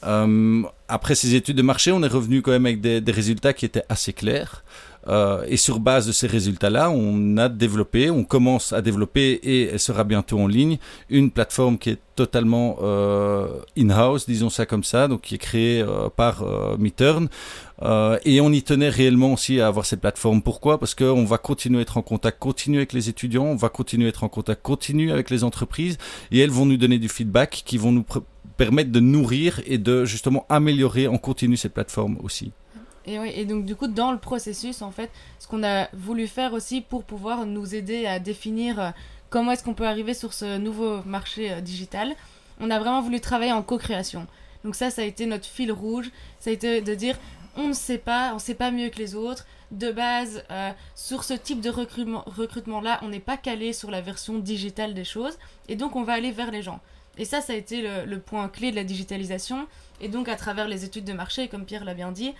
Euh, 0.04 0.62
après 0.88 1.14
ces 1.14 1.36
études 1.36 1.56
de 1.56 1.62
marché, 1.62 1.92
on 1.92 2.02
est 2.02 2.08
revenu 2.08 2.42
quand 2.42 2.50
même 2.50 2.66
avec 2.66 2.80
des, 2.80 3.00
des 3.00 3.12
résultats 3.12 3.52
qui 3.52 3.64
étaient 3.64 3.84
assez 3.88 4.12
clairs. 4.12 4.64
Euh, 5.08 5.44
et 5.48 5.56
sur 5.56 5.80
base 5.80 6.06
de 6.06 6.12
ces 6.12 6.26
résultats-là, 6.26 6.90
on 6.90 7.36
a 7.36 7.48
développé, 7.48 8.10
on 8.10 8.24
commence 8.24 8.72
à 8.72 8.82
développer 8.82 9.40
et 9.42 9.68
elle 9.68 9.80
sera 9.80 10.04
bientôt 10.04 10.38
en 10.38 10.46
ligne 10.46 10.78
une 11.10 11.30
plateforme 11.30 11.78
qui 11.78 11.90
est 11.90 11.98
totalement 12.14 12.78
euh, 12.82 13.48
in-house, 13.76 14.26
disons 14.26 14.50
ça 14.50 14.66
comme 14.66 14.84
ça, 14.84 15.08
donc 15.08 15.22
qui 15.22 15.34
est 15.34 15.38
créée 15.38 15.80
euh, 15.82 16.08
par 16.14 16.42
euh, 16.42 16.76
Midturn. 16.78 17.28
Euh, 17.82 18.18
et 18.24 18.40
on 18.40 18.52
y 18.52 18.62
tenait 18.62 18.90
réellement 18.90 19.32
aussi 19.32 19.60
à 19.60 19.66
avoir 19.66 19.86
cette 19.86 20.00
plateforme. 20.00 20.40
Pourquoi? 20.40 20.78
Parce 20.78 20.94
qu'on 20.94 21.24
va 21.24 21.38
continuer 21.38 21.78
à 21.78 21.82
être 21.82 21.96
en 21.96 22.02
contact 22.02 22.38
continu 22.38 22.76
avec 22.76 22.92
les 22.92 23.08
étudiants, 23.08 23.46
on 23.46 23.56
va 23.56 23.70
continuer 23.70 24.06
à 24.06 24.08
être 24.10 24.24
en 24.24 24.28
contact 24.28 24.62
continu 24.62 25.10
avec 25.10 25.30
les 25.30 25.42
entreprises, 25.42 25.98
et 26.30 26.38
elles 26.38 26.50
vont 26.50 26.66
nous 26.66 26.76
donner 26.76 26.98
du 26.98 27.08
feedback 27.08 27.62
qui 27.64 27.78
vont 27.78 27.92
nous 27.92 28.04
permettre 28.56 28.92
de 28.92 29.00
nourrir 29.00 29.60
et 29.66 29.78
de 29.78 30.04
justement 30.04 30.46
améliorer 30.48 31.08
en 31.08 31.18
continu 31.18 31.56
cette 31.56 31.74
plateforme 31.74 32.18
aussi. 32.22 32.52
Et, 33.06 33.18
oui, 33.18 33.32
et 33.34 33.44
donc 33.44 33.64
du 33.64 33.74
coup, 33.74 33.88
dans 33.88 34.12
le 34.12 34.18
processus, 34.18 34.82
en 34.82 34.90
fait, 34.90 35.10
ce 35.38 35.48
qu'on 35.48 35.64
a 35.64 35.88
voulu 35.92 36.26
faire 36.26 36.52
aussi 36.52 36.80
pour 36.80 37.04
pouvoir 37.04 37.46
nous 37.46 37.74
aider 37.74 38.06
à 38.06 38.18
définir 38.18 38.80
euh, 38.80 38.90
comment 39.30 39.52
est-ce 39.52 39.64
qu'on 39.64 39.74
peut 39.74 39.86
arriver 39.86 40.14
sur 40.14 40.32
ce 40.32 40.58
nouveau 40.58 41.02
marché 41.04 41.52
euh, 41.52 41.60
digital, 41.60 42.14
on 42.60 42.70
a 42.70 42.78
vraiment 42.78 43.00
voulu 43.00 43.20
travailler 43.20 43.52
en 43.52 43.62
co-création. 43.62 44.26
Donc 44.64 44.76
ça, 44.76 44.90
ça 44.90 45.02
a 45.02 45.04
été 45.04 45.26
notre 45.26 45.46
fil 45.46 45.72
rouge, 45.72 46.10
ça 46.38 46.50
a 46.50 46.52
été 46.52 46.80
de 46.80 46.94
dire, 46.94 47.16
on 47.56 47.68
ne 47.68 47.72
sait 47.72 47.98
pas, 47.98 48.30
on 48.30 48.34
ne 48.34 48.40
sait 48.40 48.54
pas 48.54 48.70
mieux 48.70 48.88
que 48.88 48.98
les 48.98 49.14
autres. 49.14 49.46
De 49.72 49.90
base, 49.90 50.44
euh, 50.50 50.70
sur 50.94 51.24
ce 51.24 51.32
type 51.32 51.62
de 51.62 51.70
recrutement, 51.70 52.22
recrutement-là, 52.26 53.00
on 53.02 53.08
n'est 53.08 53.20
pas 53.20 53.38
calé 53.38 53.72
sur 53.72 53.90
la 53.90 54.02
version 54.02 54.38
digitale 54.38 54.92
des 54.92 55.04
choses, 55.04 55.38
et 55.68 55.76
donc 55.76 55.96
on 55.96 56.02
va 56.02 56.12
aller 56.12 56.30
vers 56.30 56.50
les 56.50 56.62
gens. 56.62 56.80
Et 57.18 57.24
ça, 57.24 57.40
ça 57.40 57.52
a 57.54 57.56
été 57.56 57.82
le, 57.82 58.04
le 58.04 58.18
point 58.18 58.48
clé 58.48 58.70
de 58.70 58.76
la 58.76 58.84
digitalisation. 58.84 59.66
Et 60.00 60.08
donc, 60.08 60.28
à 60.28 60.36
travers 60.36 60.68
les 60.68 60.84
études 60.84 61.04
de 61.04 61.12
marché, 61.12 61.48
comme 61.48 61.64
Pierre 61.64 61.84
l'a 61.84 61.94
bien 61.94 62.10
dit, 62.10 62.34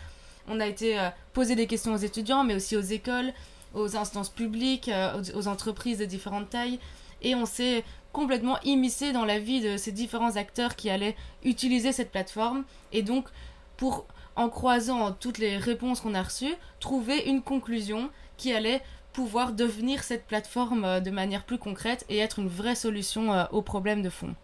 on 0.49 0.61
a 0.61 0.67
été 0.67 0.99
euh, 0.99 1.09
poser 1.33 1.55
des 1.57 1.67
questions 1.67 1.93
aux 1.95 1.99
étudiants, 1.99 2.45
mais 2.45 2.55
aussi 2.55 2.77
aux 2.77 2.81
écoles, 2.81 3.33
aux 3.75 3.97
instances 3.97 4.29
publiques, 4.29 4.89
euh, 4.89 5.23
aux, 5.35 5.49
entreprises 5.49 5.99
de 5.99 6.05
différentes 6.05 6.51
tailles. 6.51 6.79
Et 7.23 7.35
on 7.35 7.47
s'est 7.47 7.85
complètement 8.13 8.59
immiscé 8.63 9.13
dans 9.13 9.25
la 9.25 9.39
vie 9.39 9.61
de 9.61 9.77
ces 9.77 9.93
différents 9.93 10.37
acteurs 10.37 10.77
qui 10.77 10.91
allaient 10.91 11.17
utiliser 11.45 11.93
cette 11.93 12.11
plateforme. 12.11 12.65
Et 12.93 13.03
donc, 13.03 13.29
pour, 13.77 14.07
en 14.37 14.49
croisant 14.49 15.13
toutes 15.13 15.39
les 15.39 15.57
réponses 15.57 16.01
qu'on 16.01 16.15
a 16.15 16.23
reçues, 16.23 16.55
trouver 16.81 17.25
une 17.25 17.43
conclusion 17.43 18.11
qui 18.37 18.53
allait 18.53 18.83
pouvoir 19.13 19.53
devenir 19.53 20.03
cette 20.03 20.27
plateforme 20.27 20.85
euh, 20.85 21.01
de 21.01 21.11
manière 21.11 21.45
plus 21.45 21.59
concrète 21.59 22.05
et 22.09 22.19
être 22.19 22.39
une 22.39 22.49
vraie 22.49 22.75
solution 22.75 23.47
aux 23.53 23.63
problèmes 23.63 24.03
de 24.03 24.11
fond. 24.11 24.35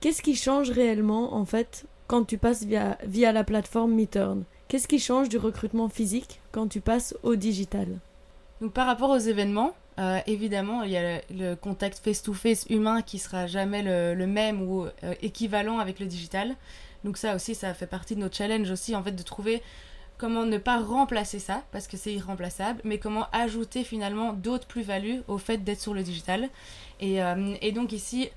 Qu'est-ce 0.00 0.22
qui 0.22 0.36
change 0.36 0.70
réellement, 0.70 1.34
en 1.34 1.46
fait, 1.46 1.86
quand 2.06 2.24
tu 2.24 2.36
passes 2.36 2.64
via, 2.64 2.98
via 3.04 3.32
la 3.32 3.44
plateforme 3.44 3.94
MeTurn 3.94 4.44
Qu'est-ce 4.68 4.88
qui 4.88 4.98
change 4.98 5.28
du 5.28 5.38
recrutement 5.38 5.88
physique 5.88 6.40
quand 6.52 6.68
tu 6.68 6.80
passes 6.80 7.14
au 7.22 7.36
digital? 7.36 7.86
Donc 8.60 8.72
par 8.72 8.86
rapport 8.86 9.10
aux 9.10 9.18
événements, 9.18 9.74
euh, 9.98 10.18
évidemment, 10.26 10.82
il 10.82 10.90
y 10.90 10.96
a 10.96 11.20
le, 11.30 11.54
contact 11.54 11.98
face-to-face 11.98 12.66
humain 12.70 13.02
qui 13.02 13.18
sera 13.18 13.46
jamais 13.46 13.82
le, 13.82 14.26
même 14.26 14.62
ou 14.62 14.84
euh, 14.84 15.14
équivalent 15.22 15.78
avec 15.78 16.00
le 16.00 16.06
digital. 16.06 16.56
Donc 17.04 17.18
ça 17.18 17.34
aussi, 17.34 17.54
ça 17.54 17.74
fait 17.74 17.86
partie 17.86 18.16
de 18.16 18.20
nos 18.20 18.32
challenges 18.32 18.70
aussi, 18.70 18.96
en 18.96 19.02
fait, 19.02 19.12
de 19.12 19.22
trouver 19.22 19.62
comment 20.16 20.46
ne 20.46 20.58
pas 20.58 20.78
remplacer 20.78 21.38
ça, 21.38 21.62
parce 21.72 21.86
que 21.86 21.96
c'est 21.96 22.12
irremplaçable, 22.12 22.80
mais 22.84 22.98
comment 22.98 23.26
ajouter 23.32 23.84
finalement 23.84 24.32
d'autres 24.32 24.66
plus-values 24.66 25.22
au 25.28 25.38
fait 25.38 25.58
d'être 25.58 25.80
sur 25.80 25.92
le 25.92 26.02
digital. 26.02 26.48
Et, 27.00 27.22
euh, 27.22 27.54
et 27.60 27.72
donc 27.72 27.92
ici, 27.92 28.30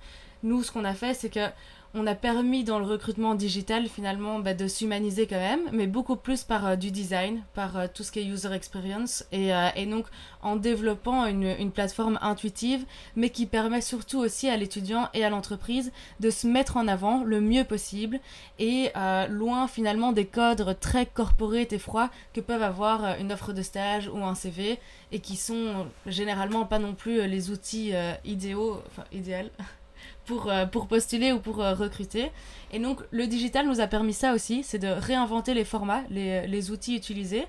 nous, 0.44 0.64
ce 0.64 0.72
qu'on 0.72 0.86
a 0.86 0.94
fait, 0.94 1.14
c'est 1.14 1.30
que 1.30 1.48
on 1.94 2.06
a 2.06 2.16
permis 2.16 2.64
dans 2.64 2.80
le 2.80 2.86
recrutement 2.86 3.36
digital 3.36 3.88
finalement 3.88 4.40
bah, 4.40 4.54
de 4.54 4.68
s'humaniser 4.68 5.28
quand 5.28 5.38
même, 5.38 5.62
mais 5.72 5.88
beaucoup 5.88 6.16
plus 6.16 6.44
par 6.44 6.66
euh, 6.66 6.76
du 6.76 6.92
design, 6.92 7.44
par 7.54 7.78
euh, 7.78 7.88
tout 7.92 8.04
ce 8.04 8.12
qui 8.12 8.20
est 8.20 8.26
user 8.26 8.54
experience, 8.54 9.26
et, 9.32 9.54
euh, 9.54 9.70
donc 9.90 10.06
en 10.42 10.56
développant 10.56 11.26
une, 11.26 11.72
plateforme 11.72 12.18
intuitive, 12.22 12.86
mais 13.16 13.30
qui 13.30 13.46
permet 13.46 13.82
surtout 13.82 14.20
aussi 14.20 14.50
à 14.50 14.58
l'étudiant 14.58 15.10
et 15.14 15.24
à 15.24 15.30
l'entreprise 15.30 15.92
de 16.20 16.30
se 16.30 16.48
mettre 16.48 16.78
en 16.78 16.88
avant 16.88 17.24
le 17.24 17.42
mieux 17.42 17.64
possible, 17.64 18.20
et 18.58 18.92
loin 19.30 19.68
finalement 19.68 20.12
des 20.12 20.26
codes 20.26 20.78
très 20.80 21.06
corporate 21.06 21.74
et 21.74 21.80
froids 21.80 22.10
que 22.34 22.42
peuvent 22.42 22.64
avoir 22.64 23.18
une 23.20 23.32
offre 23.32 23.54
de 23.54 23.62
stage 23.62 24.08
ou 24.08 24.24
un 24.24 24.36
CV, 24.36 24.80
et 25.12 25.20
qui 25.20 25.36
sont 25.36 25.88
généralement 26.06 26.66
pas 26.66 26.80
non 26.80 26.94
plus 26.94 27.28
les 27.28 27.52
outils 27.52 27.94
idéaux, 28.26 28.82
enfin 28.88 29.04
idéal 29.12 29.50
pour, 30.26 30.50
euh, 30.50 30.66
pour 30.66 30.88
postuler 30.88 31.32
ou 31.32 31.40
pour 31.40 31.62
euh, 31.62 31.74
recruter. 31.74 32.32
Et 32.72 32.80
donc 32.80 33.02
le 33.12 33.28
digital 33.28 33.68
nous 33.68 33.80
a 33.80 33.88
permis 33.88 34.14
ça 34.14 34.34
aussi, 34.34 34.64
c'est 34.64 34.80
de 34.80 34.88
réinventer 34.88 35.54
les 35.54 35.66
formats, 35.66 36.04
les, 36.10 36.48
les 36.48 36.72
outils 36.72 36.96
utilisés. 36.96 37.46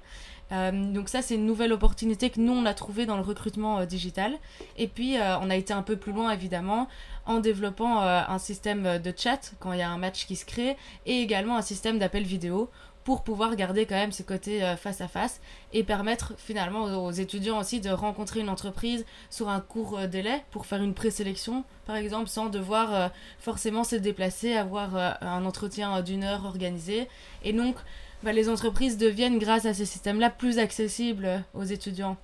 Euh, 0.51 0.71
donc 0.93 1.11
ça, 1.11 1.21
c'est 1.21 1.35
une 1.35 1.45
nouvelle 1.45 1.73
opportunité 1.75 2.31
que 2.31 2.41
nous, 2.41 2.53
on 2.53 2.65
a 2.65 2.73
trouvée 2.73 3.05
dans 3.05 3.17
le 3.17 3.23
recrutement 3.23 3.85
digital. 3.85 4.33
Et 4.79 4.89
puis, 4.89 5.17
on 5.43 5.51
a 5.51 5.57
été 5.57 5.75
un 5.75 5.83
peu 5.83 5.97
plus 5.97 6.13
loin, 6.13 6.31
évidemment, 6.31 6.89
en 7.27 7.41
développant 7.41 8.01
un 8.01 8.39
système 8.39 8.99
de 8.99 9.13
chat 9.15 9.53
quand 9.61 9.75
il 9.75 9.81
y 9.81 9.83
a 9.83 9.91
un 9.91 9.99
match 9.99 10.25
qui 10.25 10.37
se 10.37 10.47
crée, 10.47 10.79
et 11.05 11.21
également 11.21 11.59
un 11.59 11.63
système 11.63 11.99
d'appel 11.99 12.23
vidéo 12.23 12.71
pour 13.09 13.23
pouvoir 13.23 13.57
garder 13.57 13.87
quand 13.87 13.95
même 13.95 14.13
ce 14.13 14.23
côté 14.23 14.63
euh, 14.63 14.77
face 14.77 15.01
à 15.01 15.09
face 15.09 15.41
et 15.73 15.83
permettre 15.83 16.35
finalement 16.37 17.07
aux, 17.07 17.11
étudiants 17.11 17.59
aussi 17.59 17.81
de 17.81 17.89
rencontrer 17.89 18.41
une 18.41 18.51
entreprise 18.51 19.07
sur 19.31 19.49
un 19.49 19.61
court 19.61 19.99
euh, 19.99 20.07
délai 20.07 20.45
pour 20.51 20.67
faire 20.67 20.83
une 20.83 20.93
présélection 20.93 21.65
par 21.87 21.97
exemple 21.97 22.29
sans 22.29 22.51
devoir 22.51 22.95
euh, 22.95 23.09
forcément 23.39 23.83
se 23.83 23.97
déplacer, 23.97 24.53
avoir 24.53 24.95
un 25.23 25.47
entretien 25.47 26.03
d'une 26.03 26.23
heure 26.23 26.45
organisé 26.45 27.09
et 27.45 27.55
donc 27.55 27.77
bah, 28.23 28.35
les 28.35 28.51
entreprises 28.51 28.99
deviennent 28.99 29.39
grâce 29.39 29.65
à 29.65 29.73
ce 29.73 29.87
système-là 29.87 30.29
plus 30.29 30.59
accessibles 30.59 31.43
aux 31.55 31.65
étudiants. 31.65 32.19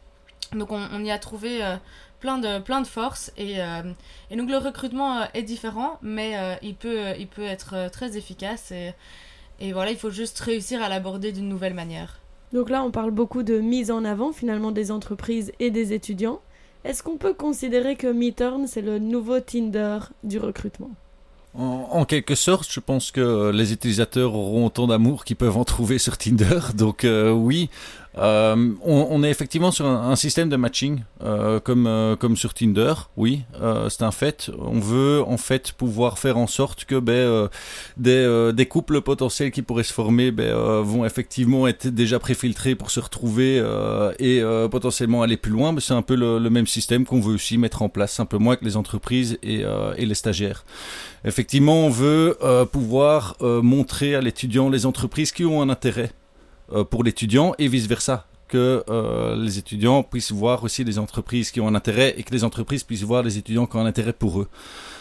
Donc 0.52 0.70
on, 0.70 1.02
y 1.02 1.10
a 1.10 1.18
trouvé 1.18 1.60
plein 2.20 2.36
de, 2.36 2.58
plein 2.58 2.82
de 2.82 2.86
forces 2.86 3.32
et, 3.38 3.54
et 4.30 4.36
donc 4.36 4.50
le 4.50 4.58
recrutement 4.58 5.26
est 5.32 5.44
différent 5.44 5.98
mais 6.02 6.58
il, 6.60 6.74
peut, 6.74 7.14
il 7.18 7.26
peut 7.26 7.46
être 7.46 7.88
très 7.90 8.18
efficace 8.18 8.70
et 8.70 8.92
et 9.60 9.72
voilà, 9.72 9.90
il 9.90 9.96
faut 9.96 10.10
juste 10.10 10.38
réussir 10.40 10.82
à 10.82 10.88
l'aborder 10.88 11.32
d'une 11.32 11.48
nouvelle 11.48 11.74
manière. 11.74 12.20
Donc 12.52 12.70
là, 12.70 12.82
on 12.84 12.90
parle 12.90 13.10
beaucoup 13.10 13.42
de 13.42 13.58
mise 13.58 13.90
en 13.90 14.04
avant 14.04 14.32
finalement 14.32 14.70
des 14.70 14.90
entreprises 14.90 15.52
et 15.58 15.70
des 15.70 15.92
étudiants. 15.92 16.40
Est-ce 16.84 17.02
qu'on 17.02 17.16
peut 17.16 17.34
considérer 17.34 17.96
que 17.96 18.06
MeTurn, 18.06 18.66
c'est 18.66 18.82
le 18.82 18.98
nouveau 18.98 19.40
Tinder 19.40 19.98
du 20.22 20.38
recrutement? 20.38 20.90
En, 21.56 22.04
quelque 22.04 22.34
sorte, 22.34 22.70
je 22.70 22.80
pense 22.80 23.12
que 23.12 23.52
les 23.52 23.72
utilisateurs 23.72 24.34
auront 24.34 24.66
autant 24.66 24.88
d'amour 24.88 25.24
qu'ils 25.24 25.36
peuvent 25.36 25.56
en 25.56 25.64
trouver 25.64 25.98
sur 25.98 26.18
Tinder. 26.18 26.58
Donc 26.74 27.04
euh, 27.04 27.30
oui, 27.30 27.70
euh, 28.18 28.72
on, 28.82 29.08
on, 29.10 29.22
est 29.24 29.30
effectivement 29.30 29.72
sur 29.72 29.86
un, 29.86 30.10
un 30.10 30.16
système 30.16 30.48
de 30.48 30.56
matching 30.56 31.02
euh, 31.22 31.58
comme 31.58 31.86
euh, 31.86 32.14
comme 32.14 32.36
sur 32.36 32.54
Tinder, 32.54 32.94
oui, 33.16 33.42
euh, 33.60 33.88
c'est 33.88 34.02
un 34.02 34.12
fait. 34.12 34.50
On 34.58 34.78
veut 34.78 35.22
en 35.26 35.36
fait 35.36 35.72
pouvoir 35.72 36.18
faire 36.18 36.38
en 36.38 36.46
sorte 36.46 36.84
que 36.84 36.98
ben, 37.00 37.12
euh, 37.12 37.48
des, 37.96 38.52
des 38.52 38.66
couples 38.66 39.00
potentiels 39.00 39.50
qui 39.50 39.62
pourraient 39.62 39.82
se 39.82 39.92
former 39.92 40.30
ben, 40.30 40.54
vont 40.82 41.04
effectivement 41.04 41.66
être 41.66 41.88
déjà 41.88 42.18
préfiltrés 42.18 42.74
pour 42.74 42.90
se 42.90 43.00
retrouver 43.00 43.56
et 44.18 44.42
potentiellement 44.70 45.22
aller 45.22 45.36
plus 45.36 45.52
loin. 45.52 45.72
Mais 45.72 45.80
c'est 45.80 45.94
un 45.94 46.02
peu 46.02 46.14
le, 46.14 46.38
le 46.38 46.50
même 46.50 46.66
système 46.66 47.04
qu'on 47.04 47.20
veut 47.20 47.34
aussi 47.34 47.58
mettre 47.58 47.82
en 47.82 47.88
place 47.88 48.12
simplement 48.12 48.50
avec 48.50 48.62
les 48.62 48.76
entreprises 48.76 49.38
et, 49.42 49.64
et 49.96 50.06
les 50.06 50.14
stagiaires. 50.14 50.64
Effectivement, 51.24 51.86
on 51.86 51.90
veut 51.90 52.36
pouvoir 52.70 53.36
montrer 53.40 54.14
à 54.14 54.20
l'étudiant 54.20 54.68
les 54.68 54.86
entreprises 54.86 55.32
qui 55.32 55.44
ont 55.44 55.62
un 55.62 55.68
intérêt 55.68 56.10
euh, 56.10 56.23
pour 56.90 57.04
l'étudiant 57.04 57.54
et 57.58 57.68
vice-versa 57.68 58.26
que 58.48 58.84
euh, 58.88 59.36
les 59.36 59.58
étudiants 59.58 60.02
puissent 60.02 60.32
voir 60.32 60.62
aussi 60.64 60.84
les 60.84 60.98
entreprises 60.98 61.50
qui 61.50 61.60
ont 61.60 61.68
un 61.68 61.74
intérêt 61.74 62.14
et 62.16 62.22
que 62.22 62.32
les 62.32 62.44
entreprises 62.44 62.82
puissent 62.82 63.02
voir 63.02 63.22
les 63.22 63.38
étudiants 63.38 63.66
qui 63.66 63.76
ont 63.76 63.80
un 63.80 63.86
intérêt 63.86 64.12
pour 64.12 64.40
eux. 64.40 64.48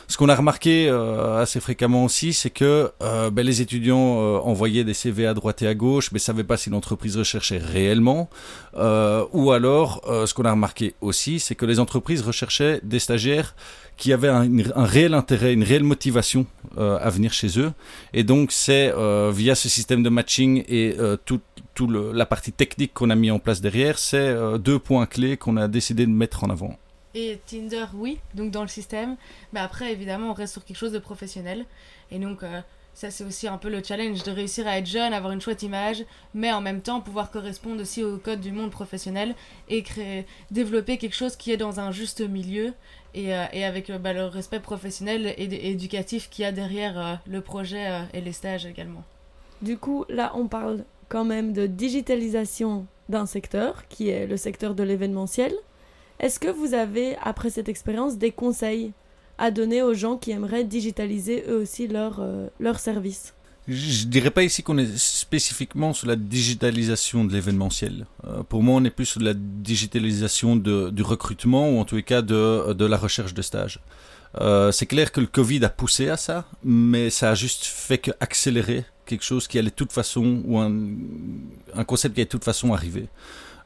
Ce 0.07 0.17
qu'on 0.17 0.29
a 0.29 0.35
remarqué 0.35 0.89
assez 0.89 1.61
fréquemment 1.61 2.03
aussi, 2.03 2.33
c'est 2.33 2.49
que 2.49 2.91
ben, 2.99 3.41
les 3.41 3.61
étudiants 3.61 4.17
envoyaient 4.43 4.83
des 4.83 4.93
CV 4.93 5.25
à 5.25 5.33
droite 5.33 5.61
et 5.61 5.67
à 5.67 5.73
gauche, 5.73 6.11
mais 6.11 6.19
savaient 6.19 6.43
pas 6.43 6.57
si 6.57 6.69
l'entreprise 6.69 7.15
recherchait 7.17 7.57
réellement. 7.57 8.29
ou 8.75 9.51
alors, 9.51 10.01
ce 10.05 10.33
qu'on 10.33 10.43
a 10.43 10.51
remarqué 10.51 10.93
aussi, 10.99 11.39
c'est 11.39 11.55
que 11.55 11.65
les 11.65 11.79
entreprises 11.79 12.21
recherchaient 12.21 12.81
des 12.83 12.99
stagiaires 12.99 13.55
qui 13.97 14.13
avaient 14.13 14.29
un, 14.29 14.47
réel 14.85 15.13
intérêt, 15.13 15.53
une 15.53 15.63
réelle 15.63 15.83
motivation 15.83 16.45
à 16.77 17.09
venir 17.09 17.33
chez 17.33 17.59
eux. 17.59 17.71
Et 18.13 18.23
donc, 18.23 18.51
c'est 18.51 18.93
via 19.31 19.55
ce 19.55 19.69
système 19.69 20.03
de 20.03 20.09
matching 20.09 20.63
et 20.67 20.97
toute 21.25 21.43
tout 21.73 21.87
la 21.87 22.25
partie 22.25 22.51
technique 22.51 22.93
qu'on 22.93 23.09
a 23.09 23.15
mis 23.15 23.31
en 23.31 23.39
place 23.39 23.61
derrière, 23.61 23.97
c'est 23.97 24.17
euh, 24.17 24.57
deux 24.57 24.79
points 24.79 25.05
clés 25.05 25.37
qu'on 25.37 25.57
a 25.57 25.67
décidé 25.67 26.05
de 26.05 26.11
mettre 26.11 26.43
en 26.43 26.49
avant. 26.49 26.77
Et 27.15 27.39
Tinder, 27.45 27.85
oui, 27.93 28.19
donc 28.33 28.51
dans 28.51 28.63
le 28.63 28.67
système. 28.67 29.17
Mais 29.51 29.59
après, 29.59 29.91
évidemment, 29.91 30.31
on 30.31 30.33
reste 30.33 30.53
sur 30.53 30.65
quelque 30.65 30.77
chose 30.77 30.91
de 30.91 30.99
professionnel. 30.99 31.65
Et 32.11 32.17
donc, 32.17 32.43
euh, 32.43 32.61
ça, 32.93 33.11
c'est 33.11 33.23
aussi 33.23 33.47
un 33.47 33.57
peu 33.57 33.69
le 33.69 33.81
challenge 33.83 34.23
de 34.23 34.31
réussir 34.31 34.67
à 34.67 34.77
être 34.77 34.85
jeune, 34.85 35.13
avoir 35.13 35.33
une 35.33 35.41
chouette 35.41 35.63
image, 35.63 36.05
mais 36.33 36.51
en 36.51 36.61
même 36.61 36.81
temps 36.81 37.01
pouvoir 37.01 37.31
correspondre 37.31 37.81
aussi 37.81 38.03
au 38.03 38.17
code 38.17 38.39
du 38.39 38.51
monde 38.51 38.71
professionnel 38.71 39.35
et 39.69 39.83
créer, 39.83 40.25
développer 40.51 40.97
quelque 40.97 41.15
chose 41.15 41.35
qui 41.35 41.51
est 41.51 41.57
dans 41.57 41.79
un 41.79 41.91
juste 41.91 42.21
milieu 42.21 42.73
et, 43.13 43.33
euh, 43.33 43.45
et 43.51 43.65
avec 43.65 43.91
bah, 43.91 44.13
le 44.13 44.25
respect 44.25 44.59
professionnel 44.59 45.33
et, 45.37 45.71
éducatif 45.71 46.29
qu'il 46.29 46.43
y 46.43 46.45
a 46.45 46.51
derrière 46.51 47.21
le 47.25 47.41
projet 47.41 47.87
et 48.13 48.21
les 48.21 48.33
stages 48.33 48.65
également. 48.65 49.03
Du 49.61 49.77
coup, 49.77 50.05
là, 50.09 50.33
on 50.35 50.47
parle 50.47 50.83
quand 51.09 51.25
même 51.25 51.53
de 51.53 51.67
digitalisation 51.67 52.85
d'un 53.09 53.25
secteur, 53.25 53.87
qui 53.87 54.09
est 54.09 54.27
le 54.27 54.37
secteur 54.37 54.75
de 54.75 54.83
l'événementiel. 54.83 55.53
Est-ce 56.19 56.39
que 56.39 56.47
vous 56.47 56.73
avez, 56.73 57.15
après 57.21 57.49
cette 57.49 57.69
expérience, 57.69 58.17
des 58.17 58.31
conseils 58.31 58.93
à 59.37 59.51
donner 59.51 59.81
aux 59.81 59.93
gens 59.93 60.17
qui 60.17 60.31
aimeraient 60.31 60.63
digitaliser 60.63 61.43
eux 61.49 61.57
aussi 61.57 61.87
leur, 61.87 62.19
euh, 62.19 62.47
leur 62.59 62.79
service 62.79 63.33
je 63.67 64.05
dirais 64.07 64.31
pas 64.31 64.43
ici 64.43 64.61
qu'on 64.61 64.77
est 64.77 64.97
spécifiquement 64.97 65.93
sur 65.93 66.07
la 66.07 66.17
digitalisation 66.17 67.23
de 67.23 67.31
l'événementiel. 67.31 68.05
Euh, 68.27 68.43
pour 68.43 68.61
moi, 68.61 68.75
on 68.75 68.83
est 68.83 68.89
plus 68.89 69.05
sur 69.05 69.21
la 69.21 69.33
digitalisation 69.33 70.57
du 70.57 71.01
recrutement 71.01 71.69
ou 71.69 71.79
en 71.79 71.85
tous 71.85 71.95
les 71.95 72.03
cas 72.03 72.21
de, 72.21 72.73
de 72.73 72.85
la 72.85 72.97
recherche 72.97 73.33
de 73.33 73.41
stage. 73.41 73.79
Euh, 74.41 74.71
c'est 74.71 74.85
clair 74.85 75.11
que 75.11 75.21
le 75.21 75.27
Covid 75.27 75.63
a 75.63 75.69
poussé 75.69 76.09
à 76.09 76.17
ça, 76.17 76.45
mais 76.63 77.09
ça 77.09 77.31
a 77.31 77.35
juste 77.35 77.65
fait 77.65 77.99
que 77.99 78.11
accélérer 78.19 78.83
quelque 79.05 79.23
chose 79.23 79.47
qui 79.47 79.59
allait 79.59 79.69
de 79.69 79.75
toute 79.75 79.91
façon, 79.91 80.41
ou 80.45 80.57
un, 80.57 80.73
un 81.75 81.83
concept 81.83 82.15
qui 82.15 82.21
allait 82.21 82.25
de 82.25 82.31
toute 82.31 82.43
façon 82.43 82.73
arriver. 82.73 83.07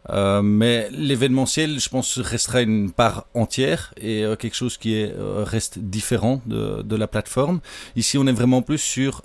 Euh, 0.09 0.41
mais 0.41 0.89
l'événementiel, 0.91 1.79
je 1.79 1.89
pense, 1.89 2.19
restera 2.19 2.61
une 2.61 2.91
part 2.91 3.25
entière 3.33 3.93
et 3.97 4.23
euh, 4.23 4.35
quelque 4.35 4.55
chose 4.55 4.77
qui 4.77 4.95
euh, 4.95 5.43
reste 5.43 5.79
différent 5.79 6.41
de, 6.45 6.95
la 6.95 7.07
plateforme. 7.07 7.59
Ici, 7.95 8.17
on 8.17 8.25
est 8.25 8.31
vraiment 8.31 8.61
plus 8.61 8.79
sur 8.79 9.21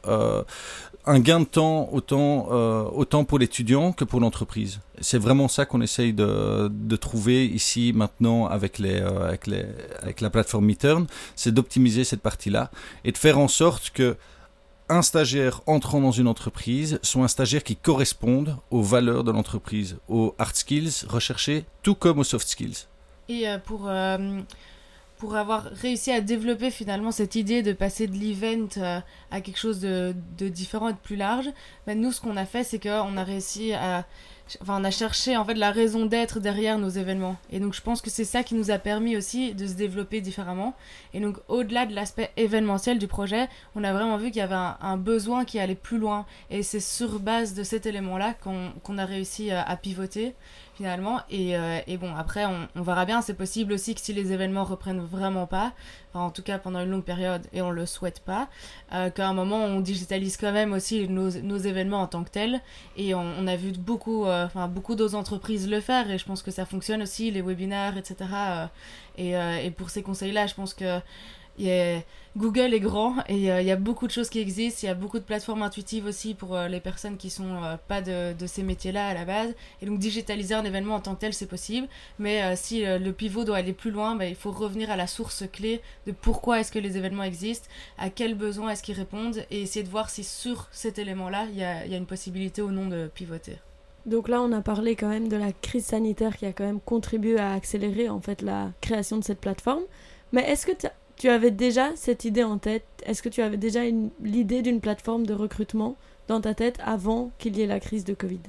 un 1.04 1.18
gain 1.18 1.40
de 1.40 1.44
temps 1.46 1.88
autant, 1.92 3.24
pour 3.24 3.38
l'étudiant 3.38 3.92
que 3.92 4.04
pour 4.04 4.20
l'entreprise. 4.20 4.80
C'est 5.00 5.18
vraiment 5.18 5.48
ça 5.48 5.64
qu'on 5.64 5.80
essaye 5.80 6.12
de, 6.12 6.96
trouver 6.96 7.46
ici 7.46 7.92
maintenant 7.94 8.46
avec, 8.46 8.78
avec, 8.80 10.20
la 10.20 10.30
plateforme 10.30 10.66
Midturn, 10.66 11.06
c'est 11.34 11.52
d'optimiser 11.52 12.04
cette 12.04 12.20
partie-là 12.20 12.70
et 13.04 13.12
de 13.12 13.18
faire 13.18 13.38
en 13.38 13.48
sorte 13.48 13.90
que 13.90 14.16
un 14.92 15.02
stagiaire 15.02 15.62
entrant 15.66 16.00
dans 16.00 16.11
une 16.11 16.28
entreprise 16.28 16.99
soit 17.02 17.25
un 17.25 17.28
stagiaire 17.28 17.64
qui 17.64 17.76
corresponde 17.76 18.56
aux 18.70 18.82
valeurs 18.82 19.25
de 19.25 19.30
l'entreprise, 19.30 19.96
aux 20.08 20.34
hard 20.38 20.54
skills 20.54 21.06
recherchés, 21.08 21.64
tout 21.82 21.94
comme 21.94 22.18
aux 22.18 22.25
soft 22.25 22.46
skills. 22.46 22.87
Et 23.28 23.49
euh, 23.49 23.58
pour, 23.58 23.88
euh, 23.88 24.40
pour 25.16 25.37
avoir 25.37 25.64
réussi 25.64 26.11
à 26.11 26.20
développer 26.20 26.70
finalement 26.70 27.11
cette 27.11 27.37
idée 27.37 27.62
de 27.62 27.72
passer 27.72 28.06
de 28.06 28.16
l'event 28.16 28.68
euh, 28.76 29.00
à 29.30 29.40
quelque 29.40 29.58
chose 29.58 29.80
de, 29.80 30.14
de, 30.37 30.49
différent 30.49 30.88
et 30.88 30.92
de 30.92 30.99
plus 30.99 31.16
large, 31.16 31.49
ben 31.87 31.99
nous 31.99 32.12
ce 32.12 32.20
qu'on 32.20 32.37
a 32.37 32.44
fait 32.44 32.64
c'est 32.64 32.78
qu'on 32.78 33.16
a 33.16 33.25
réussi 33.25 33.72
à 33.72 34.04
enfin, 34.61 34.80
on 34.80 34.85
a 34.85 34.90
cherché 34.90 35.37
en 35.37 35.44
fait 35.44 35.54
la 35.54 35.71
raison 35.71 36.06
d'être 36.06 36.40
derrière 36.40 36.78
nos 36.78 36.88
événements. 36.88 37.37
Et 37.50 37.61
donc 37.61 37.75
je 37.75 37.80
pense 37.80 38.02
que 38.02 38.11
c'est 38.11 38.25
ça 38.25 38.42
qui 38.42 38.54
nous 38.54 38.71
a 38.71 38.78
permis 38.78 39.16
aussi 39.16 39.54
de 39.54 39.66
se 39.66 39.75
développer 39.75 40.21
différemment. 40.21 40.75
Et 41.14 41.21
donc 41.21 41.38
au-delà 41.49 41.87
de 41.87 41.94
l'aspect 41.94 42.30
événementiel 42.37 42.99
du 42.99 43.06
projet, 43.06 43.49
on 43.75 43.85
a 43.85 43.92
vraiment 43.92 44.16
vu 44.16 44.26
qu'il 44.30 44.38
y 44.38 44.42
avait 44.42 44.54
un, 44.54 44.97
besoin 44.97 45.44
qui 45.44 45.59
allait 45.59 45.75
plus 45.75 45.99
loin. 45.99 46.26
Et 46.50 46.62
c'est 46.62 46.81
sur 46.81 47.18
base 47.18 47.55
de 47.55 47.62
cet 47.62 47.87
élément-là 47.87 48.35
qu'on 48.35 48.98
a 48.98 49.05
réussi 49.05 49.50
à, 49.50 49.62
à 49.62 49.76
pivoter 49.76 50.35
euh, 50.87 51.81
et 51.87 51.97
bon, 51.97 52.14
après, 52.14 52.45
on, 52.45 52.83
verra 52.83 53.05
bien. 53.05 53.23
C'est 53.23 53.35
possible 53.35 53.73
aussi 53.73 53.95
que 53.95 54.01
si 54.01 54.12
les 54.12 54.33
événements 54.33 54.64
reprennent 54.64 55.01
vraiment 55.01 55.47
pas, 55.47 55.73
en 56.14 56.31
tout 56.31 56.42
cas 56.42 56.59
pendant 56.59 56.81
une 56.81 56.90
longue 56.90 57.05
période, 57.05 57.47
et 57.53 57.62
on 57.62 57.71
le 57.71 57.87
souhaite 57.87 58.21
pas, 58.21 58.49
euh, 58.92 59.11
qu'à 59.11 59.29
un 59.29 59.33
moment 59.33 59.64
on 59.64 59.81
digitalise 59.81 60.37
quand 60.37 60.53
même 60.53 60.73
aussi 60.73 61.09
nos, 61.09 61.29
événements 61.31 62.03
en 62.03 62.07
tant 62.07 62.25
que 62.25 62.31
tels. 62.31 62.61
Et 62.97 63.14
on, 63.14 63.47
a 63.47 63.57
vu 63.57 63.73
beaucoup, 63.73 64.27
euh, 64.27 64.47
enfin 64.47 64.68
beaucoup 64.68 64.95
d'autres 64.95 65.14
entreprises 65.14 65.68
le 65.68 65.81
faire, 65.81 66.11
et 66.11 66.18
je 66.18 66.25
pense 66.25 66.42
que 66.42 66.51
ça 66.51 66.66
fonctionne 66.66 67.03
aussi, 67.03 67.31
les 67.31 67.42
webinaires, 67.42 67.97
etc. 67.97 68.16
Et, 69.18 69.33
et 69.33 69.71
pour 69.71 69.90
ces 69.90 70.03
conseils-là, 70.03 70.47
je 70.47 70.55
pense 70.55 70.75
que 70.75 71.01
Google 72.34 72.72
est 72.72 72.80
grand 72.80 73.16
et 73.28 73.52
euh, 73.52 73.60
il 73.60 73.66
y 73.66 73.70
a 73.70 73.76
beaucoup 73.76 74.06
de 74.06 74.12
choses 74.12 74.30
qui 74.30 74.40
existent. 74.40 74.80
Il 74.84 74.86
y 74.86 74.88
a 74.88 74.94
beaucoup 74.94 75.18
de 75.18 75.24
plateformes 75.24 75.62
intuitives 75.62 76.06
aussi 76.06 76.32
pour 76.32 76.56
euh, 76.56 76.66
les 76.66 76.80
personnes 76.80 77.18
qui 77.18 77.28
sont 77.28 77.62
euh, 77.62 77.76
pas 77.88 78.00
de, 78.00 78.34
ces 78.46 78.62
métiers-là 78.62 79.08
à 79.08 79.14
la 79.14 79.26
base. 79.26 79.54
Et 79.82 79.86
donc 79.86 79.98
digitaliser 79.98 80.54
un 80.54 80.64
événement 80.64 80.94
en 80.94 81.00
tant 81.00 81.14
que 81.14 81.20
tel, 81.20 81.34
c'est 81.34 81.46
possible. 81.46 81.88
Mais 82.18 82.56
si 82.56 82.84
le 82.84 83.10
pivot 83.12 83.44
doit 83.44 83.58
aller 83.58 83.72
plus 83.72 83.90
loin, 83.90 84.16
bah, 84.16 84.26
il 84.26 84.34
faut 84.34 84.50
revenir 84.50 84.90
à 84.90 84.96
la 84.96 85.06
source 85.06 85.44
clé 85.52 85.80
de 86.06 86.12
pourquoi 86.12 86.60
est-ce 86.60 86.72
que 86.72 86.78
les 86.78 86.96
événements 86.96 87.22
existent, 87.22 87.68
à 87.98 88.08
quels 88.10 88.34
besoins 88.34 88.70
est-ce 88.70 88.82
qu'ils 88.82 88.96
répondent 88.96 89.44
et 89.50 89.62
essayer 89.62 89.84
de 89.84 89.90
voir 89.90 90.10
si 90.10 90.24
sur 90.24 90.68
cet 90.72 90.98
élément-là, 90.98 91.46
il 91.50 91.58
y 91.58 91.64
a, 91.64 91.84
une 91.84 92.06
possibilité 92.06 92.62
ou 92.62 92.70
non 92.70 92.86
de 92.86 93.10
pivoter. 93.14 93.58
Donc 94.06 94.28
là, 94.28 94.40
on 94.40 94.52
a 94.52 94.62
parlé 94.62 94.96
quand 94.96 95.08
même 95.08 95.28
de 95.28 95.36
la 95.36 95.52
crise 95.52 95.86
sanitaire 95.86 96.36
qui 96.36 96.46
a 96.46 96.52
quand 96.52 96.64
même 96.64 96.80
contribué 96.80 97.38
à 97.38 97.52
accélérer 97.52 98.08
en 98.08 98.20
fait 98.20 98.42
la 98.42 98.70
création 98.80 99.18
de 99.18 99.24
cette 99.24 99.40
plateforme. 99.40 99.82
Mais 100.32 100.50
est-ce 100.50 100.66
que 100.66 100.72
tu 100.72 100.86
avais 101.28 101.50
déjà 101.50 101.90
cette 101.96 102.24
idée 102.24 102.44
en 102.44 102.58
tête? 102.58 102.85
Est-ce 103.04 103.22
que 103.22 103.28
tu 103.28 103.42
avais 103.42 103.56
déjà 103.56 103.80
l'idée 104.22 104.62
d'une 104.62 104.80
plateforme 104.80 105.26
de 105.26 105.35
recrutement 105.35 105.96
dans 106.28 106.40
ta 106.40 106.54
tête 106.54 106.78
avant 106.85 107.30
qu'il 107.38 107.56
y 107.56 107.62
ait 107.62 107.66
la 107.66 107.80
crise 107.80 108.04
de 108.04 108.14
Covid? 108.14 108.40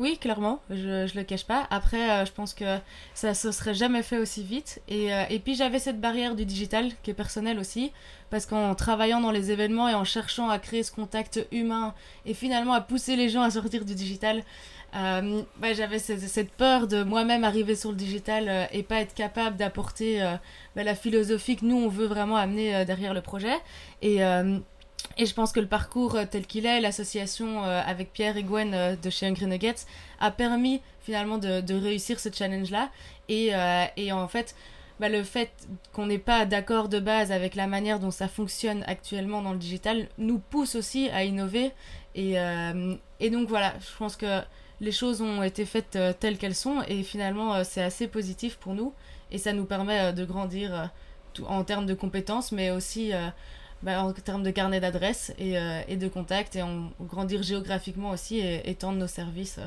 Oui, 0.00 0.16
clairement, 0.16 0.60
je, 0.70 1.06
je 1.06 1.14
le 1.14 1.24
cache 1.24 1.44
pas. 1.44 1.66
Après, 1.68 2.10
euh, 2.10 2.24
je 2.24 2.32
pense 2.32 2.54
que 2.54 2.78
ça 3.12 3.34
se 3.34 3.52
serait 3.52 3.74
jamais 3.74 4.02
fait 4.02 4.16
aussi 4.16 4.42
vite. 4.42 4.80
Et, 4.88 5.12
euh, 5.12 5.24
et 5.28 5.38
puis 5.40 5.54
j'avais 5.54 5.78
cette 5.78 6.00
barrière 6.00 6.34
du 6.34 6.46
digital 6.46 6.90
qui 7.02 7.10
est 7.10 7.14
personnelle 7.14 7.58
aussi, 7.58 7.92
parce 8.30 8.46
qu'en 8.46 8.74
travaillant 8.74 9.20
dans 9.20 9.30
les 9.30 9.50
événements 9.50 9.90
et 9.90 9.94
en 9.94 10.04
cherchant 10.04 10.48
à 10.48 10.58
créer 10.58 10.84
ce 10.84 10.90
contact 10.90 11.46
humain 11.52 11.92
et 12.24 12.32
finalement 12.32 12.72
à 12.72 12.80
pousser 12.80 13.14
les 13.14 13.28
gens 13.28 13.42
à 13.42 13.50
sortir 13.50 13.84
du 13.84 13.94
digital, 13.94 14.42
euh, 14.94 15.42
j'avais 15.74 15.98
cette, 15.98 16.50
peur 16.52 16.86
de 16.88 17.02
moi-même 17.02 17.44
arriver 17.44 17.76
sur 17.76 17.90
le 17.90 17.96
digital 17.96 18.48
euh, 18.48 18.64
et 18.72 18.82
pas 18.82 19.00
être 19.00 19.14
capable 19.14 19.56
d'apporter 19.56 20.20
euh, 20.22 20.34
bah, 20.74 20.82
la 20.82 20.94
philosophie 20.94 21.56
que 21.56 21.64
nous 21.64 21.76
on 21.76 21.88
veut 21.88 22.06
vraiment 22.06 22.36
amener 22.36 22.84
derrière 22.84 23.14
le 23.14 23.20
projet. 23.20 23.54
Et, 24.02 24.18
et 25.16 25.26
je 25.26 25.34
pense 25.34 25.52
que 25.52 25.60
le 25.60 25.66
parcours 25.66 26.16
tel 26.30 26.46
qu'il 26.46 26.66
est, 26.66 26.80
l'association 26.80 27.62
avec 27.62 28.12
Pierre 28.12 28.36
et 28.36 28.42
Gwen 28.42 28.96
de 29.00 29.10
chez 29.10 29.26
Hungry 29.26 29.46
Nuggets 29.46 29.86
a 30.20 30.30
permis 30.30 30.80
finalement 31.00 31.38
de, 31.38 31.74
réussir 31.74 32.20
ce 32.20 32.28
challenge-là. 32.32 32.90
Et, 33.28 33.52
et 33.96 34.12
en 34.12 34.28
fait, 34.28 34.54
bah, 34.98 35.08
le 35.08 35.22
fait 35.22 35.50
qu'on 35.92 36.06
n'ait 36.06 36.18
pas 36.18 36.46
d'accord 36.46 36.88
de 36.88 37.00
base 37.00 37.32
avec 37.32 37.54
la 37.54 37.66
manière 37.66 37.98
dont 37.98 38.10
ça 38.10 38.28
fonctionne 38.28 38.84
actuellement 38.86 39.42
dans 39.42 39.52
le 39.52 39.58
digital 39.58 40.08
nous 40.18 40.38
pousse 40.38 40.74
aussi 40.74 41.08
à 41.10 41.24
innover. 41.24 41.72
Et, 42.14 42.36
et 43.20 43.30
donc 43.30 43.48
voilà, 43.48 43.74
je 43.80 43.96
pense 43.98 44.16
que 44.16 44.42
les 44.80 44.92
choses 44.92 45.20
ont 45.20 45.42
été 45.42 45.64
faites 45.64 45.96
euh, 45.96 46.12
telles 46.18 46.38
qu'elles 46.38 46.54
sont 46.54 46.82
et 46.88 47.02
finalement 47.02 47.54
euh, 47.54 47.62
c'est 47.64 47.82
assez 47.82 48.08
positif 48.08 48.56
pour 48.56 48.74
nous 48.74 48.92
et 49.30 49.38
ça 49.38 49.52
nous 49.52 49.64
permet 49.64 50.00
euh, 50.00 50.12
de 50.12 50.24
grandir 50.24 50.90
en 51.46 51.64
termes 51.64 51.86
de 51.86 51.94
compétences 51.94 52.50
mais 52.50 52.70
aussi 52.70 53.12
bah, 53.82 54.02
en 54.02 54.12
termes 54.12 54.42
de 54.42 54.50
carnet 54.50 54.80
d'adresses 54.80 55.32
et, 55.38 55.54
de 55.96 56.08
contacts 56.08 56.56
et 56.56 56.62
en 56.62 56.90
grandir 57.00 57.44
géographiquement 57.44 58.10
aussi 58.10 58.40
et 58.40 58.68
étendre 58.68 58.98
nos 58.98 59.06
services 59.06 59.60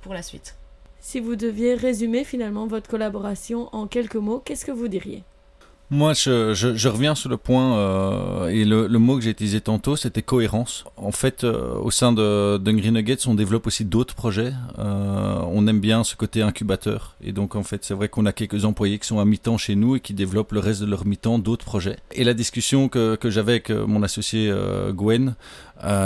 pour 0.00 0.14
la 0.14 0.22
suite. 0.22 0.56
Si 1.00 1.20
vous 1.20 1.36
deviez 1.36 1.74
résumer 1.74 2.24
finalement 2.24 2.66
votre 2.66 2.88
collaboration 2.88 3.68
en 3.74 3.86
quelques 3.86 4.16
mots, 4.16 4.38
qu'est-ce 4.42 4.64
que 4.64 4.72
vous 4.72 4.88
diriez? 4.88 5.22
Moi, 5.92 6.14
je, 6.14 6.88
reviens 6.88 7.14
sur 7.14 7.28
le 7.28 7.36
point, 7.36 7.76
euh, 7.76 8.48
et 8.48 8.64
le, 8.64 8.88
mot 8.98 9.16
que 9.16 9.24
j'ai 9.24 9.30
utilisé 9.30 9.60
tantôt, 9.60 9.94
c'était 9.94 10.22
cohérence. 10.22 10.84
En 10.96 11.12
fait, 11.12 11.44
euh, 11.44 11.74
au 11.74 11.90
sein 11.90 12.14
de 12.14 12.56
d'Hungry 12.56 12.90
Nuggets, 12.90 13.26
on 13.26 13.34
développe 13.34 13.66
aussi 13.66 13.84
d'autres 13.84 14.14
projets. 14.14 14.54
Euh, 14.78 15.38
on 15.48 15.66
aime 15.66 15.80
bien 15.80 16.02
ce 16.02 16.16
côté 16.16 16.40
incubateur. 16.40 17.14
Et 17.22 17.32
donc, 17.32 17.56
en 17.56 17.62
fait, 17.62 17.84
c'est 17.84 17.92
vrai 17.92 18.08
qu'on 18.08 18.24
a 18.24 18.32
quelques 18.32 18.64
employés 18.64 18.98
qui 18.98 19.06
sont 19.06 19.18
à 19.18 19.26
mi-temps 19.26 19.58
chez 19.58 19.74
nous 19.74 19.96
et 19.96 20.00
qui 20.00 20.14
développent 20.14 20.52
le 20.52 20.60
reste 20.60 20.80
de 20.80 20.86
leur 20.86 21.04
mi-temps 21.04 21.38
d'autres 21.38 21.66
projets. 21.66 21.98
Et 22.12 22.24
la 22.24 22.32
discussion 22.32 22.88
que, 22.88 23.18
j'avais 23.24 23.52
avec 23.52 23.68
mon 23.68 24.02
associé 24.02 24.50
Gwen, 24.94 25.34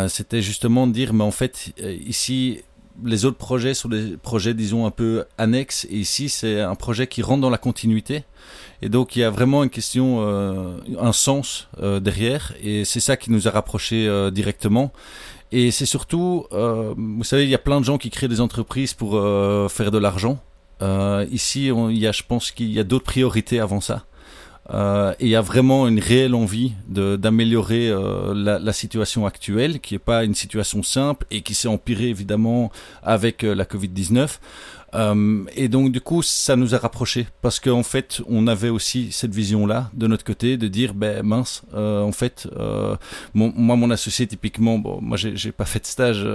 c'était 0.08 0.42
justement 0.42 0.88
de 0.88 0.92
dire, 0.92 1.14
mais 1.14 1.22
en 1.22 1.30
fait, 1.30 1.72
ici, 2.04 2.62
les 3.04 3.24
autres 3.24 3.36
projets 3.36 3.74
sont 3.74 3.88
des 3.88 4.16
projets, 4.16 4.54
disons, 4.54 4.86
un 4.86 4.90
peu 4.90 5.24
annexes. 5.38 5.86
Et 5.90 5.96
ici, 5.96 6.28
c'est 6.28 6.60
un 6.60 6.74
projet 6.74 7.06
qui 7.06 7.22
rentre 7.22 7.40
dans 7.40 7.50
la 7.50 7.58
continuité. 7.58 8.24
Et 8.82 8.88
donc, 8.88 9.16
il 9.16 9.20
y 9.20 9.24
a 9.24 9.30
vraiment 9.30 9.64
une 9.64 9.70
question, 9.70 10.18
euh, 10.20 10.78
un 11.00 11.12
sens 11.12 11.68
euh, 11.80 12.00
derrière. 12.00 12.54
Et 12.62 12.84
c'est 12.84 13.00
ça 13.00 13.16
qui 13.16 13.30
nous 13.30 13.48
a 13.48 13.50
rapprochés 13.50 14.06
euh, 14.08 14.30
directement. 14.30 14.92
Et 15.52 15.70
c'est 15.70 15.86
surtout, 15.86 16.46
vous 16.50 17.24
savez, 17.24 17.44
il 17.44 17.48
y 17.48 17.54
a 17.54 17.58
plein 17.58 17.80
de 17.80 17.84
gens 17.84 17.98
qui 17.98 18.10
créent 18.10 18.26
des 18.26 18.40
entreprises 18.40 18.94
pour 18.94 19.12
faire 19.70 19.92
de 19.92 19.98
l'argent. 19.98 20.40
ici, 21.30 21.68
il 21.68 21.98
y 21.98 22.06
a, 22.08 22.10
je 22.10 22.24
pense 22.26 22.50
qu'il 22.50 22.72
y 22.72 22.80
a 22.80 22.84
d'autres 22.84 23.04
priorités 23.04 23.60
avant 23.60 23.80
ça. 23.80 24.06
Euh, 24.72 25.12
et 25.20 25.26
il 25.26 25.28
y 25.28 25.36
a 25.36 25.40
vraiment 25.40 25.86
une 25.86 26.00
réelle 26.00 26.34
envie 26.34 26.72
d'améliorer 26.88 27.88
euh, 27.88 28.34
la, 28.34 28.72
situation 28.72 29.26
actuelle, 29.26 29.80
qui 29.80 29.94
n'est 29.94 29.98
pas 29.98 30.24
une 30.24 30.34
situation 30.34 30.82
simple 30.82 31.26
et 31.30 31.42
qui 31.42 31.54
s'est 31.54 31.68
empirée 31.68 32.08
évidemment 32.08 32.70
avec 33.02 33.44
euh, 33.44 33.54
la 33.54 33.64
Covid-19. 33.64 34.38
Euh, 34.94 35.44
et 35.54 35.68
donc 35.68 35.92
du 35.92 36.00
coup, 36.00 36.22
ça 36.22 36.56
nous 36.56 36.74
a 36.74 36.78
rapprochés 36.78 37.26
parce 37.42 37.60
qu'en 37.60 37.82
fait, 37.82 38.22
on 38.28 38.46
avait 38.46 38.68
aussi 38.68 39.12
cette 39.12 39.34
vision-là 39.34 39.90
de 39.94 40.06
notre 40.06 40.24
côté, 40.24 40.56
de 40.56 40.68
dire, 40.68 40.94
ben 40.94 41.22
mince, 41.22 41.62
en 41.74 42.12
fait, 42.12 42.48
moi, 43.34 43.76
mon 43.76 43.90
associé 43.90 44.26
typiquement, 44.26 44.78
bon, 44.78 45.00
moi, 45.00 45.16
j'ai 45.16 45.52
pas 45.52 45.64
fait 45.64 45.80
de 45.80 45.86
stage 45.86 46.26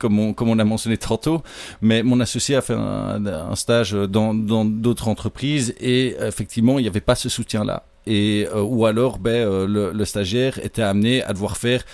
comme 0.00 0.18
on, 0.18 0.58
a 0.58 0.64
mentionné 0.64 0.96
tantôt, 0.96 1.42
mais 1.80 2.02
mon 2.02 2.18
associé 2.20 2.56
a 2.56 2.62
fait 2.62 2.74
un, 2.74 3.54
stage 3.54 3.92
dans 3.92 4.34
d'autres 4.34 5.08
entreprises 5.08 5.74
et 5.80 6.16
effectivement, 6.20 6.78
il 6.78 6.82
n'y 6.82 6.88
avait 6.88 7.00
pas 7.00 7.14
ce 7.14 7.28
soutien-là 7.28 7.84
euh, 8.10 8.62
ou 8.62 8.86
alors 8.86 9.18
ben, 9.18 9.30
euh, 9.30 9.92
le, 9.92 10.04
stagiaire 10.04 10.58
était 10.64 10.82
amené 10.82 11.22
à 11.22 11.32
devoir 11.32 11.56
faire 11.56 11.84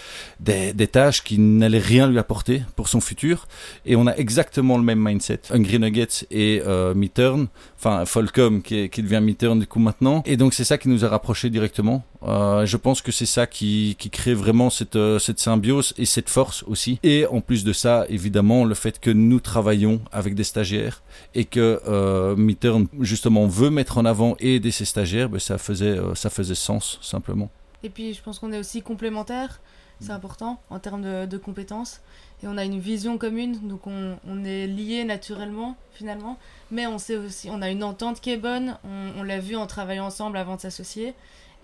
des, 0.41 0.73
tâches 0.87 1.23
qui 1.23 1.39
n'allaient 1.39 1.79
rien 1.79 2.09
lui 2.09 2.19
apporter 2.19 2.63
pour 2.77 2.89
son 2.89 3.01
futur. 3.01 3.47
Et 3.85 3.97
on 3.97 4.07
a 4.07 4.15
exactement 4.17 4.79
le 4.79 4.85
même 4.85 5.03
mindset. 5.03 5.41
Hungry 5.51 5.79
Nuggets 5.79 6.27
et 6.31 6.63
euh, 6.65 6.95
Midturn 6.95 7.49
enfin 7.79 8.05
Folcom 8.07 8.63
qui, 8.63 8.89
devient 8.89 9.21
Midturn 9.23 9.59
du 9.59 9.67
coup 9.67 9.79
maintenant. 9.79 10.23
Et 10.27 10.37
donc 10.37 10.55
c'est 10.55 10.65
ça 10.65 10.79
qui 10.79 10.89
nous 10.89 11.05
a 11.05 11.09
rapprochés 11.09 11.51
directement. 11.51 12.05
Euh, 12.23 12.67
je 12.67 12.77
pense 12.77 13.03
que 13.03 13.13
c'est 13.13 13.27
ça 13.27 13.47
qui, 13.47 13.97
crée 14.11 14.35
vraiment 14.35 14.71
cette, 14.71 14.99
symbiose 15.39 15.95
et 15.99 16.07
cette 16.07 16.31
force 16.31 16.65
aussi. 16.67 16.99
Et 17.03 17.27
en 17.27 17.41
plus 17.41 17.65
de 17.65 17.73
ça 17.73 18.07
évidemment 18.09 18.65
le 18.65 18.75
fait 18.75 18.99
que 18.99 19.11
nous 19.11 19.41
travaillons 19.41 20.01
avec 20.13 20.35
des 20.35 20.45
stagiaires 20.45 21.03
et 21.35 21.45
que 21.45 21.81
euh, 21.87 22.35
Midturn 22.37 22.87
justement 23.01 23.47
veut 23.47 23.71
mettre 23.71 23.99
en 23.99 24.05
avant 24.05 24.37
et 24.41 24.57
aider 24.57 24.71
ses 24.71 24.85
stagiaires 24.85 25.29
ben, 25.29 25.39
ça 25.39 25.59
faisait 25.59 25.99
ça 26.15 26.31
faisait 26.31 26.55
sens 26.55 26.99
simplement. 27.03 27.51
Et 27.83 27.91
puis 27.91 28.15
je 28.15 28.23
pense 28.23 28.39
qu'on 28.39 28.53
est 28.53 28.59
aussi 28.59 28.83
complémentaires, 28.83 29.61
c'est 30.01 30.11
important 30.11 30.61
en 30.69 30.79
termes 30.79 31.03
de, 31.03 31.27
de, 31.27 31.39
compétences. 31.39 32.01
Et 32.43 32.49
on 32.49 32.59
a 32.59 32.65
une 32.65 32.79
vision 32.79 33.17
commune, 33.17 33.67
donc 33.67 33.87
on, 33.87 34.19
on 34.29 34.45
est 34.45 34.67
liés 34.67 35.05
naturellement 35.05 35.77
finalement. 35.95 36.39
Mais 36.71 36.87
on 36.87 36.99
sait 36.99 37.17
aussi, 37.17 37.49
on 37.51 37.63
a 37.63 37.71
une 37.71 37.83
entente 37.83 38.21
qui 38.21 38.31
est 38.31 38.37
bonne, 38.37 38.77
on, 38.85 39.21
on 39.21 39.23
l'a 39.23 39.39
vu 39.39 39.57
en 39.57 39.67
travaillant 39.67 40.07
ensemble 40.07 40.37
avant 40.37 40.57
de 40.57 40.61
s'associer. 40.61 41.15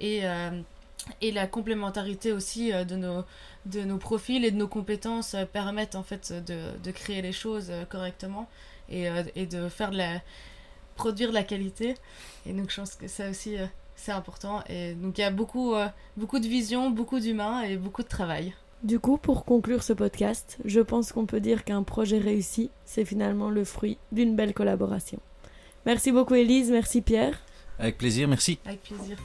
Et, 0.01 0.27
euh, 0.27 0.51
et 1.21 1.31
la 1.31 1.47
complémentarité 1.47 2.33
aussi 2.33 2.73
euh, 2.73 2.85
de, 2.85 2.97
nos, 2.97 3.25
de 3.67 3.83
nos 3.83 3.99
profils 3.99 4.45
et 4.45 4.51
de 4.51 4.57
nos 4.57 4.69
compétences 4.69 5.35
euh, 5.35 5.45
permettent 5.45 5.95
en 5.95 6.03
fait 6.03 6.33
de, 6.33 6.79
de 6.83 6.91
créer 6.91 7.23
les 7.23 7.33
choses 7.33 7.69
euh, 7.71 7.85
correctement 7.85 8.49
et, 8.89 9.09
euh, 9.09 9.23
et 9.37 9.47
de 9.47 9.69
faire 9.69 9.91
de 9.91 9.99
la 9.99 10.21
produire 10.97 11.31
de 11.31 11.35
la 11.35 11.45
qualité. 11.45 11.95
Et 12.47 12.53
donc 12.53 12.71
je 12.71 12.77
pense 12.81 12.95
que 12.95 13.09
ça 13.09 13.29
aussi 13.31 13.57
c'est 14.03 14.13
important. 14.13 14.63
Et 14.69 14.95
donc 14.95 15.19
il 15.19 15.21
y 15.21 15.25
a 15.25 15.31
beaucoup, 15.31 15.75
euh, 15.75 15.87
beaucoup 16.17 16.39
de 16.39 16.47
vision, 16.47 16.91
beaucoup 16.91 17.21
d'humains 17.21 17.63
et 17.63 17.77
beaucoup 17.77 18.03
de 18.03 18.09
travail. 18.09 18.55
Du 18.83 18.99
coup, 18.99 19.17
pour 19.17 19.45
conclure 19.45 19.85
ce 19.85 19.93
podcast, 19.93 20.59
je 20.65 20.81
pense 20.81 21.13
qu'on 21.13 21.25
peut 21.25 21.41
dire 21.41 21.63
qu'un 21.65 21.85
projet 21.85 22.19
réussi, 22.19 22.71
c'est 22.85 23.05
finalement 23.05 23.49
le 23.49 23.65
fruit 23.65 23.97
d'une 24.11 24.35
belle 24.35 24.55
collaboration. 24.55 25.21
Merci 25.87 26.11
beaucoup 26.11 26.35
Elise, 26.35 26.71
merci 26.71 27.01
Pierre. 27.01 27.41
Avec 27.79 27.97
plaisir, 27.97 28.29
merci. 28.29 28.59
Avec 28.65 28.83
plaisir. 28.83 29.17